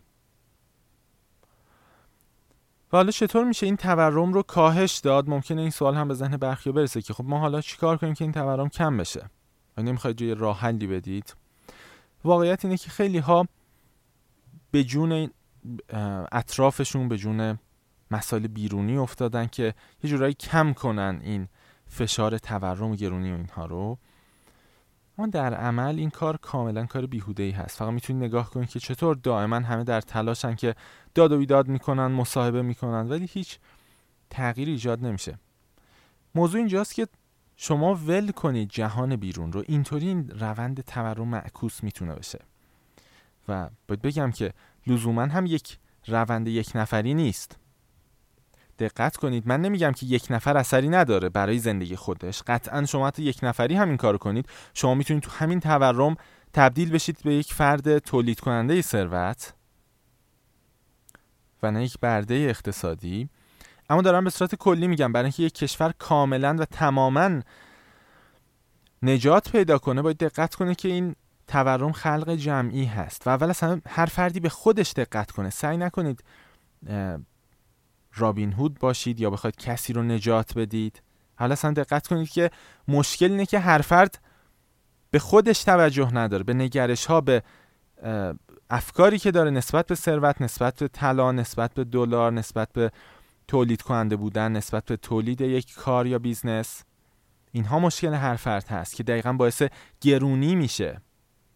و 2.93 2.97
حالا 2.97 3.11
چطور 3.11 3.45
میشه 3.45 3.67
این 3.67 3.77
تورم 3.77 4.33
رو 4.33 4.43
کاهش 4.43 4.99
داد؟ 4.99 5.29
ممکنه 5.29 5.61
این 5.61 5.71
سوال 5.71 5.95
هم 5.95 6.09
به 6.09 6.15
ذهن 6.15 6.37
برخی 6.37 6.73
برسه 6.73 7.03
که 7.03 7.15
خب 7.15 7.25
ما 7.25 7.39
حالا 7.39 7.61
چیکار 7.61 7.97
کنیم 7.97 8.15
که 8.15 8.25
این 8.25 8.33
تورم 8.33 8.69
کم 8.69 8.97
بشه؟ 8.97 9.31
و 9.77 9.83
نمی‌خواید 9.83 10.21
یه 10.21 10.35
راه 10.35 10.59
حلی 10.59 10.87
بدید؟ 10.87 11.35
واقعیت 12.25 12.65
اینه 12.65 12.77
که 12.77 12.91
خیلی 12.91 13.19
ها 13.19 13.49
به 14.71 14.85
جون 14.85 15.31
اطرافشون 16.33 17.09
به 17.09 17.19
جون 17.19 17.59
مسائل 18.11 18.47
بیرونی 18.47 18.97
افتادن 18.97 19.47
که 19.47 19.75
یه 20.03 20.11
جورایی 20.11 20.35
کم 20.35 20.73
کنن 20.73 21.21
این 21.25 21.49
فشار 21.87 22.39
تورم 22.39 22.91
و 22.91 22.97
گرونی 22.97 23.33
و 23.33 23.35
اینها 23.35 23.67
رو. 23.67 23.99
اما 25.23 25.31
در 25.31 25.55
عمل 25.55 25.99
این 25.99 26.11
کار 26.11 26.37
کاملا 26.37 26.87
کار 26.87 27.07
بیهوده 27.07 27.43
ای 27.43 27.51
هست. 27.51 27.77
فقط 27.77 27.93
می‌تونید 27.93 28.25
نگاه 28.25 28.51
کنید 28.51 28.69
که 28.69 28.81
چطور 28.81 29.17
دائما 29.17 29.57
همه 29.57 29.85
در 29.85 30.01
تلاشن 30.01 30.55
که 30.55 30.75
داد 31.15 31.33
و 31.33 31.39
بیداد 31.39 31.69
می‌کنن 31.69 32.07
مصاحبه 32.07 32.63
می‌کنن 32.63 33.09
ولی 33.09 33.29
هیچ 33.33 33.59
تغییر 34.31 34.69
ایجاد 34.69 35.05
نمیشه. 35.05 35.39
موضوع 36.35 36.59
اینجاست 36.59 36.95
که 36.95 37.09
شما 37.57 37.95
ول 37.95 38.31
کنید 38.31 38.69
جهان 38.69 39.17
بیرون 39.17 39.53
رو. 39.53 39.63
اینطوری 39.67 40.09
این 40.09 40.29
روند 40.29 40.81
تورم 40.81 41.29
معکوس 41.29 41.83
می‌تونه 41.85 42.15
بشه. 42.15 42.39
و 43.49 43.71
باید 43.89 44.03
بگم 44.03 44.31
که 44.31 44.53
لزوما 44.87 45.23
هم 45.23 45.47
یک 45.47 45.79
روند 46.07 46.49
یک 46.49 46.71
نفری 46.75 47.15
نیست. 47.15 47.59
دقت 48.83 49.17
کنید. 49.17 49.47
من 49.47 49.61
نمیگم 49.61 49.93
که 49.93 50.07
یک 50.07 50.27
نفر 50.31 50.57
اثری 50.57 50.89
نداره 50.89 51.29
برای 51.29 51.59
زندگی 51.59 51.97
خودش. 51.97 52.43
قطعا 52.47 52.87
شما 52.87 53.07
حتی 53.07 53.23
یک 53.23 53.39
نفری 53.43 53.75
همین 53.75 53.97
کارو 53.97 54.19
کنید. 54.19 54.49
شما 54.75 54.95
می‌تونید 54.95 55.23
تو 55.23 55.31
همین 55.31 55.61
تورم 55.61 56.17
تبدیل 56.53 56.91
بشید 56.91 57.19
به 57.25 57.35
یک 57.35 57.55
فرد 57.55 57.99
تولید 57.99 58.41
کننده 58.41 58.83
ثروت 58.83 59.55
و 61.63 61.71
نه 61.71 61.85
یک 61.85 61.99
برده 62.01 62.35
اقتصادی. 62.35 63.29
اما 63.91 64.03
دارم 64.03 64.25
به 64.25 64.31
صورت 64.31 64.55
کلی 64.55 64.89
میگم 64.89 65.13
برای 65.13 65.25
اینکه 65.25 65.43
یک 65.43 65.55
کشور 65.55 65.95
کاملا 65.99 66.57
و 66.59 66.65
تماما 66.65 67.41
نجات 69.03 69.53
پیدا 69.53 69.79
کنه 69.79 70.03
باید 70.03 70.19
دقت 70.19 70.55
کنه 70.55 70.75
که 70.75 70.89
این 70.89 71.15
تورم 71.47 71.93
خلق 71.93 72.35
جمعی 72.35 72.85
هست. 72.85 73.27
و 73.27 73.31
اول 73.31 73.51
اصلا 73.51 73.81
هر 73.89 74.07
فردی 74.07 74.41
به 74.41 74.49
خودش 74.49 74.93
دقت 74.93 75.31
کنه. 75.31 75.51
سعی 75.51 75.77
نکنید 75.77 76.25
رابین 78.15 78.53
هود 78.53 78.79
باشید 78.79 79.21
یا 79.21 79.31
بخواید 79.31 79.57
کسی 79.57 79.93
رو 79.93 80.03
نجات 80.03 80.59
بدید. 80.59 81.03
حالا 81.35 81.53
اصلا 81.53 81.73
دقت 81.73 82.07
کنید 82.07 82.29
که 82.29 82.51
مشکل 82.89 83.31
اینه 83.31 83.47
که 83.47 83.59
هر 83.59 83.79
فرد 83.79 84.19
به 85.11 85.19
خودش 85.19 85.65
توجه 85.65 86.15
نداره 86.15 86.45
به 86.45 86.55
نگرش 86.55 87.07
ها 87.07 87.21
به 87.21 87.43
افکاری 88.71 89.19
که 89.19 89.31
داره 89.31 89.51
نسبت 89.51 89.87
به 89.87 89.95
ثروت 89.95 90.43
نسبت 90.43 90.79
به 90.79 90.89
طلا 90.89 91.33
نسبت 91.33 91.75
به 91.75 91.85
دلار 91.85 92.33
نسبت 92.33 92.73
به 92.73 92.91
تولید 93.49 93.83
کننده 93.83 94.17
بودن 94.17 94.53
نسبت 94.53 94.85
به 94.85 94.97
تولید 94.97 95.41
یک 95.41 95.75
کار 95.75 96.07
یا 96.07 96.19
business. 96.19 96.85
اینها 97.53 97.79
مشکل 97.79 98.15
هر 98.15 98.37
فرد 98.37 98.69
هست 98.69 98.97
که 98.97 99.03
دقیقا 99.03 99.33
باعث 99.33 99.63
گرونی 100.01 100.55
میشه 100.55 101.01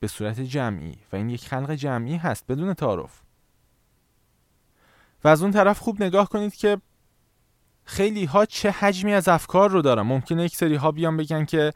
به 0.00 0.06
صورت 0.06 0.40
جمعی 0.40 0.98
و 1.12 1.16
این 1.16 1.30
یک 1.30 1.48
خلق 1.48 1.70
جمعی 1.70 2.16
هست 2.16 2.44
بدون 2.48 2.74
تعارف. 2.74 3.22
و 5.24 5.28
از 5.28 5.42
اون 5.42 5.50
طرف 5.50 5.78
خوب 5.78 6.02
نگاه 6.02 6.28
کنید 6.28 6.54
که 6.54 6.78
خیلی 7.84 8.24
ها 8.24 8.46
چه 8.46 8.70
حجمی 8.70 9.12
از 9.12 9.28
افکار 9.28 9.70
رو 9.70 9.82
دارن. 9.82 10.02
ممکنه 10.02 10.44
یک 10.44 10.56
سری 10.56 10.74
ها 10.74 10.92
بیان 10.92 11.16
بگن 11.16 11.44
که 11.44 11.72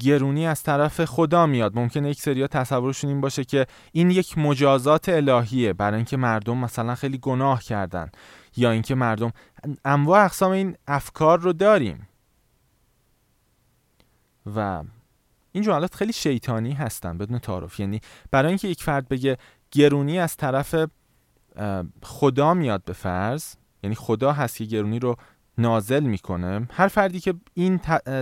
گرونی 0.00 0.46
از 0.46 0.62
طرف 0.62 1.04
خدا 1.04 1.46
میاد. 1.46 1.78
ممکنه 1.78 2.10
یک 2.10 2.20
سری 2.20 2.40
ها 2.40 2.46
تصورشون 2.46 3.10
این 3.10 3.20
باشه 3.20 3.44
که 3.44 3.66
این 3.92 4.10
یک 4.10 4.38
مجازات 4.38 5.08
الهیه. 5.08 5.72
برای 5.72 5.96
اینکه 5.96 6.16
مردم 6.16 6.58
مثلا 6.58 6.94
خیلی 6.94 7.18
گناه 7.18 7.62
کردن. 7.62 8.10
یا 8.56 8.70
اینکه 8.70 8.94
مردم 8.94 9.32
انواع 9.84 10.24
اقسام 10.24 10.52
این 10.52 10.76
افکار 10.86 11.40
رو 11.40 11.52
داریم. 11.52 12.08
و 14.56 14.84
این 15.52 15.64
جملات 15.64 15.94
خیلی 15.94 16.12
شیطانی 16.12 16.72
هستن 16.72 17.18
بدون 17.18 17.38
تعارف. 17.38 17.80
یعنی 17.80 18.00
برای 18.30 18.48
اینکه 18.48 18.68
یک 18.68 18.82
فرد 18.82 19.08
بگه 19.08 19.38
گرونی 19.70 20.18
از 20.18 20.36
طرف 20.36 20.74
خدا 22.02 22.54
میاد 22.54 22.84
به 22.84 22.92
فرض. 22.92 23.54
یعنی 23.82 23.94
خدا 23.94 24.32
هست 24.32 24.56
که 24.56 24.64
گرونی 24.64 24.98
رو 24.98 25.16
نازل 25.58 26.02
می‌کنه. 26.02 26.68
هر 26.70 26.88
فردی 26.88 27.20
که 27.20 27.34
این 27.54 27.78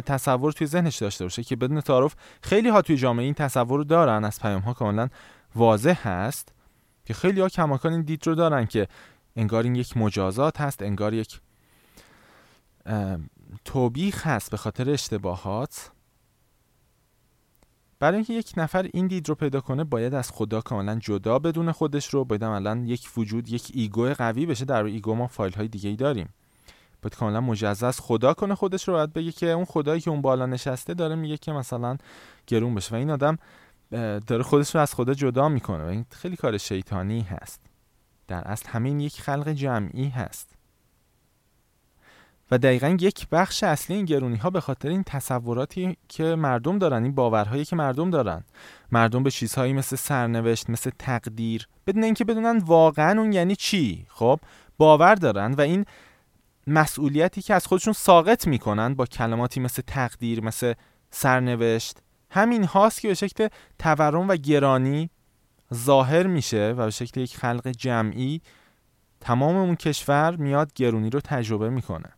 تصور 0.07 0.53
توی 0.53 0.67
ذهنش 0.67 0.97
داشته 0.97 1.25
باشه 1.25 1.43
که 1.43 1.57
بدون 1.57 1.81
تعارف 1.81 2.15
خیلی 2.43 2.69
ها 2.69 2.83
توی 2.83 2.97
جامعه 2.97 3.25
این 3.25 3.35
تصور 3.35 3.79
رو 3.79 3.85
دارن 3.85 4.25
از 4.25 4.41
پیام 4.41 4.63
ها 4.63 4.73
کاملا 4.73 5.09
واضح 5.55 6.09
هست 6.09 6.53
که 7.05 7.15
خیلی 7.15 7.41
ها 7.41 7.49
کماکان 7.49 7.93
این 7.93 8.03
دید 8.03 8.27
رو 8.27 8.35
دارن 8.35 8.67
که 8.67 8.89
انگار 9.37 9.63
این 9.63 9.75
یک 9.75 9.97
مجازات 9.97 10.61
هست 10.61 10.83
انگار 10.83 11.15
یک 11.15 11.41
توبیخ 13.65 14.27
هست 14.27 14.51
به 14.51 14.57
خاطر 14.57 14.91
اشتباهات. 14.91 15.91
برای 18.01 18.17
اینکه 18.17 18.33
یک 18.33 18.53
نفر 18.57 18.89
این 18.93 19.07
دید 19.07 19.29
رو 19.29 19.35
پیدا 19.35 19.61
کنه 19.61 19.85
باید 19.85 20.15
از 20.15 20.31
خدا 20.31 20.61
کاملا 20.61 20.99
جدا 20.99 21.39
بدونه 21.39 21.73
خودش 21.73 22.15
رو 22.15 22.25
باید 22.25 22.45
الان 22.45 22.85
یک 22.85 23.09
وجود 23.17 23.49
یک 23.49 23.71
ego 23.75 24.09
قوی 24.09 24.47
بشه. 24.47 24.65
در 24.65 24.85
ego 24.85 25.15
ما 25.15 25.27
فایل 25.27 25.53
های 25.53 25.69
دیگه 25.69 25.91
ای 25.91 25.97
داریم. 25.97 26.29
باید 27.03 27.15
کاملا 27.15 27.41
مجزا 27.41 27.86
از 27.86 28.01
خدا 28.01 28.35
کنه 28.35 28.55
خودش 28.55 28.89
رو 28.89 28.95
باید 28.95 29.13
بگه 29.13 29.33
که 29.33 29.51
اون 29.51 29.65
خدایی 29.65 30.01
که 30.01 30.11
اون 30.11 30.23
بالا 30.23 30.47
نشسته 30.47 30.95
داره 30.95 31.15
میگه 31.15 31.37
که 31.37 31.53
مثلا 31.53 31.97
گرون 32.47 32.75
بشه. 32.75 32.95
و 32.95 32.99
این 32.99 33.11
آدم 33.11 33.39
داره 34.27 34.43
خودش 34.43 34.75
رو 34.75 34.81
از 34.81 34.95
خدا 34.95 35.15
جدا 35.15 35.49
می‌کنه. 35.49 35.85
و 35.85 35.87
این 35.87 36.07
خیلی 36.11 36.37
کار 36.37 36.59
شیطانی 36.59 37.21
هست. 37.21 37.61
در 38.29 38.49
اصل 38.49 38.69
همین 38.69 39.01
یک 39.01 39.21
خلق 39.21 39.49
جمعی 39.49 40.09
هست. 40.09 40.60
و 42.51 42.59
دقیقا 42.59 42.97
یک 43.01 43.29
بخش 43.29 43.65
اصلی 43.65 43.97
این 43.97 44.05
گرونی 44.05 44.37
ها 44.37 44.51
به 44.51 44.61
خاطر 44.61 44.89
این 44.89 45.03
تصوراتی 45.03 45.97
که 46.09 46.25
مردم 46.25 46.79
دارن 46.79 47.03
این 47.03 47.15
باورهایی 47.15 47.65
که 47.65 47.77
مردم 47.77 48.11
دارن. 48.11 48.45
مردم 48.93 49.23
به 49.23 49.31
چیزهایی 49.31 49.73
مثل 49.73 49.97
سرنوشت 49.97 50.71
مثل 50.71 50.91
تقدیر 50.99 51.69
بدون 51.87 52.05
اینکه 52.05 52.25
بدونن 52.25 52.59
واقعا 52.59 53.21
اون 53.21 53.33
یعنی 53.33 53.57
چی 53.57 54.07
خب 54.09 54.41
باور 54.79 55.15
دارن 55.15 55.53
و 55.53 55.61
این 55.61 55.85
مسئولیتی 56.67 57.43
که 57.43 57.55
از 57.55 57.67
خودشون 57.67 57.93
ساقط 57.93 58.47
می‌کنن 58.47 58.95
با 58.95 59.07
کلماتی 59.07 59.61
مثل 59.61 59.83
تقدیر 59.87 60.45
مثل 60.45 60.75
سرنوشت 61.11 61.99
همین 62.31 62.65
هاست 62.65 63.01
که 63.01 63.09
به 63.09 63.15
شکل 63.15 63.49
تورم 63.79 64.29
و 64.29 64.37
گرانی 64.37 65.11
ظاهر 65.75 66.27
میشه 66.27 66.75
و 66.77 66.85
به 66.85 66.91
شکل 66.91 67.21
یک 67.21 67.37
خلق 67.37 67.69
جمعی 67.69 68.41
تمام 69.21 69.57
اون 69.57 69.77
کشور 69.77 70.37
میاد 70.37 70.73
گرونی 70.75 71.11
رو 71.11 71.21
تجربه 71.21 71.71
می‌کنه. 71.71 72.13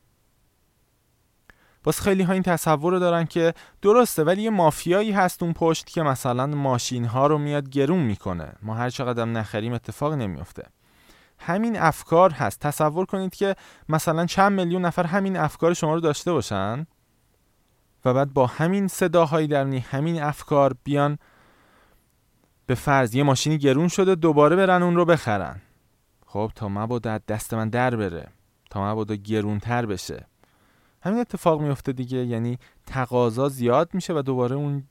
باز 1.85 2.01
خیلی 2.01 2.23
ها 2.23 2.33
این 2.33 2.43
تصور 2.43 2.93
رو 2.93 2.99
دارن 2.99 3.25
که 3.25 3.55
درسته 3.83 4.25
ولی 4.25 4.43
یه 4.43 4.51
مافیایی 4.51 5.13
هست 5.13 5.43
اون 5.43 5.53
پشت 5.53 5.87
که 5.87 6.03
مثلا 6.03 6.47
ماشین 6.47 7.05
ها 7.05 7.27
رو 7.27 7.39
میاد 7.39 7.69
گرون 7.69 8.01
می‌کنه. 8.01 8.53
ما 8.63 8.75
هر 8.75 8.91
چقدر 8.91 9.25
نخریم 9.25 9.73
اتفاق 9.73 10.13
نمیفته 10.13 10.63
همین 11.39 11.79
افکار 11.79 12.31
هست. 12.31 12.61
تصور 12.61 13.07
کنید 13.07 13.35
که 13.35 13.57
مثلا 13.89 14.27
چند 14.27 14.53
میلیون 14.53 14.85
نفر 14.85 15.07
همین 15.07 15.37
افکار 15.37 15.75
شما 15.75 15.95
رو 15.95 16.01
داشته 16.01 16.33
باشن 16.33 16.87
و 18.05 18.15
بعد 18.15 18.33
با 18.33 18.47
همین 18.47 18.89
صداهایی 18.89 19.47
درونی 19.47 19.79
همین 19.79 20.23
افکار 20.23 20.75
بیان 20.85 21.19
به 22.67 22.75
فرض 22.75 23.15
یه 23.15 23.23
ماشینی 23.23 23.59
گرون 23.59 23.89
شده 23.89 24.15
دوباره 24.15 24.57
برن 24.57 24.83
اون 24.83 24.97
رو 24.97 25.05
بخرن. 25.05 25.61
خب 26.27 26.53
تا 26.55 26.69
مبادا 26.69 27.19
دست 27.19 27.55
من 27.55 27.69
در 27.69 27.97
بره 27.97 28.29
تا 28.71 28.93
مبادا 28.93 29.15
گرونتر 29.15 29.87
بشه. 29.87 30.27
همین 31.03 31.21
اتفاق 31.21 31.63
میفته 31.63 31.93
دیگه. 31.93 32.19
یعنی 32.19 32.59
تقاضا 32.87 33.49
زیاد 33.49 33.95
میشه 33.95 34.13
و 34.13 34.23
دوباره 34.23 34.57
اون 34.57 34.85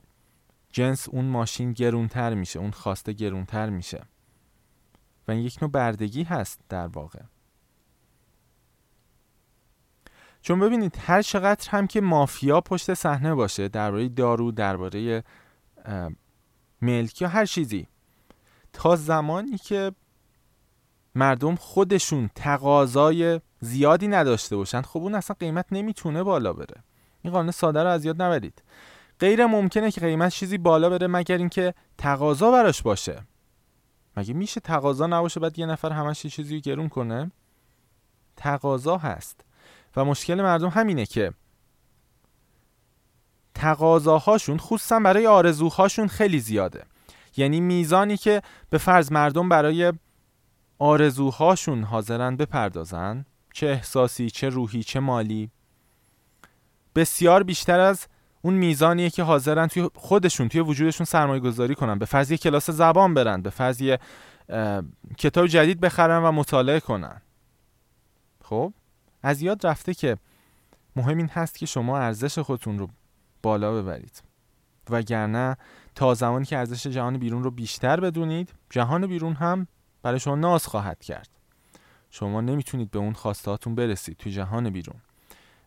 جنس 0.69 1.09
اون 1.09 1.25
ماشین 1.25 1.73
گرونتر 1.73 2.33
میشه 2.33 2.59
اون 2.59 2.71
خواسته 2.71 3.13
گرونتر 3.13 3.69
میشه. 3.69 4.03
و 5.27 5.31
این 5.31 5.41
یک 5.41 5.57
نوع 5.61 5.71
بردگی 5.71 6.23
هست 6.23 6.59
در 6.69 6.87
واقع. 6.87 7.19
چون 10.41 10.59
ببینید 10.59 10.97
هر 10.99 11.21
چقدر 11.21 11.69
هم 11.69 11.87
که 11.87 12.01
مافیا 12.01 12.61
پشت 12.61 12.93
صحنه 12.93 13.35
باشه 13.35 13.67
درباره 13.67 14.09
دارو 14.09 14.51
درباره 14.51 15.23
ملک 16.81 17.21
یا 17.21 17.27
هر 17.27 17.45
چیزی 17.45 17.87
تا 18.73 18.95
زمانی 18.95 19.57
که 19.57 19.91
مردم 21.15 21.55
خودشون 21.55 22.29
تقاضای 22.35 23.41
زیادی 23.61 24.07
نداشته 24.07 24.55
باشن 24.55 24.81
خب 24.81 24.99
اون 24.99 25.15
اصلا 25.15 25.35
قیمت 25.39 25.65
نمی‌تونه 25.71 26.23
بالا 26.23 26.53
بره. 26.53 26.83
این 27.21 27.33
قانون 27.33 27.51
ساده 27.51 27.83
رو 27.83 27.89
از 27.89 28.05
یاد 28.05 28.21
نبرید. 28.21 28.63
غیر 29.19 29.45
ممکنه 29.45 29.91
که 29.91 30.01
قیمت 30.01 30.31
چیزی 30.31 30.57
بالا 30.57 30.89
بره 30.89 31.07
مگر 31.07 31.37
اینکه 31.37 31.73
تقاضا 31.97 32.51
براش 32.51 32.81
باشه. 32.81 33.21
مگه 34.17 34.33
میشه 34.33 34.59
تقاضا 34.59 35.07
نباشه 35.07 35.39
بعد 35.39 35.59
یه 35.59 35.65
نفر 35.65 35.91
همش 35.91 36.25
چیزی 36.25 36.61
گرون 36.61 36.89
کنه؟ 36.89 37.31
تقاضا 38.35 38.97
هست. 38.97 39.41
و 39.95 40.05
مشکل 40.05 40.41
مردم 40.41 40.69
همینه 40.69 41.05
که 41.05 41.33
تقاضاهاشون 43.55 44.57
خصوصا 44.57 44.99
برای 44.99 45.27
آرزوهاشون 45.27 46.07
خیلی 46.07 46.39
زیاده. 46.39 46.83
یعنی 47.37 47.59
میزانی 47.59 48.17
که 48.17 48.41
به 48.69 48.77
فرض 48.77 49.11
مردم 49.11 49.49
برای 49.49 49.93
آرزوهاشون 50.79 51.83
حاضرن 51.83 52.35
بپردازن 52.35 53.25
چه 53.53 53.67
احساسی 53.67 54.29
چه 54.29 54.49
روحی 54.49 54.83
چه 54.83 54.99
مالی. 54.99 55.51
بسیار 56.95 57.43
بیشتر 57.43 57.79
از 57.79 58.07
اون 58.41 58.53
میزانیه 58.53 59.09
که 59.09 59.23
حاضرن 59.23 59.67
توی 59.67 59.89
خودشون 59.95 60.49
توی 60.49 60.61
وجودشون 60.61 61.05
سرمایه 61.05 61.39
گذاری 61.39 61.75
کنن. 61.75 61.99
به 61.99 62.05
فرض 62.05 62.33
کلاس 62.33 62.69
زبان 62.69 63.13
برن 63.13 63.41
به 63.41 63.49
فرض 63.49 63.83
کتاب 65.17 65.47
جدید 65.47 65.79
بخرن 65.79 66.23
و 66.23 66.31
مطالعه 66.31 66.79
کنن. 66.79 67.21
خب؟ 68.43 68.73
از 69.23 69.41
یاد 69.41 69.67
رفته 69.67 69.93
که 69.93 70.17
مهم 70.95 71.17
این 71.17 71.29
هست 71.29 71.57
که 71.57 71.65
شما 71.65 71.97
ارزش 71.97 72.39
خودتون 72.39 72.79
رو 72.79 72.89
بالا 73.43 73.73
ببرید. 73.81 74.23
وگرنه 74.89 75.57
تا 75.95 76.13
زمانی 76.13 76.45
که 76.45 76.57
ارزش 76.57 76.87
جهان 76.87 77.17
بیرون 77.17 77.43
رو 77.43 77.51
بیشتر 77.51 77.99
بدونید 77.99 78.53
جهان 78.69 79.07
بیرون 79.07 79.33
هم 79.33 79.67
برای 80.03 80.19
شما 80.19 80.35
ناز 80.35 80.67
خواهد 80.67 81.03
کرد. 81.03 81.40
شما 82.11 82.41
نمی‌تونید 82.41 82.91
به 82.91 82.99
اون 82.99 83.13
خواستهاتون 83.13 83.75
برسید 83.75 84.17
توی 84.17 84.31
جهان 84.31 84.69
بیرون. 84.69 84.95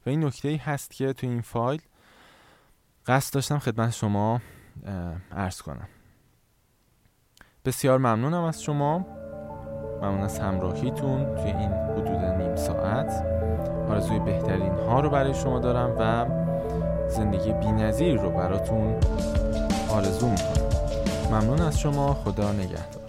و 0.07 0.11
این 0.11 0.25
نکته 0.25 0.49
ای 0.49 0.57
هست 0.57 0.91
که 0.91 1.13
توی 1.13 1.29
این 1.29 1.41
فایل 1.41 1.81
قصد 3.07 3.35
داشتم 3.35 3.59
خدمت 3.59 3.91
شما 3.91 4.41
عرض 5.33 5.63
کنم. 5.63 5.89
بسیار 7.65 7.99
ممنونم 7.99 8.45
از 8.45 8.63
شما. 8.63 8.99
ممنون 10.03 10.21
از 10.21 10.39
همراهیتون 10.39 11.35
توی 11.35 11.51
این 11.51 11.73
حدود 11.73 12.09
نیم 12.09 12.57
ساعت. 12.57 13.13
آرزوی 13.89 14.19
بهترین 14.19 14.73
ها 14.73 15.01
رو 15.01 15.11
برای 15.11 15.35
شما 15.35 15.59
دارم 15.59 15.97
و 15.99 16.27
زندگی 17.09 17.53
بی 17.53 18.13
رو 18.17 18.31
براتون 18.31 19.01
آرزو 19.91 20.29
می‌کنم. 20.29 20.69
ممنون 21.31 21.61
از 21.61 21.79
شما. 21.79 22.15
خدا 22.15 22.53
نگهدار. 22.53 23.04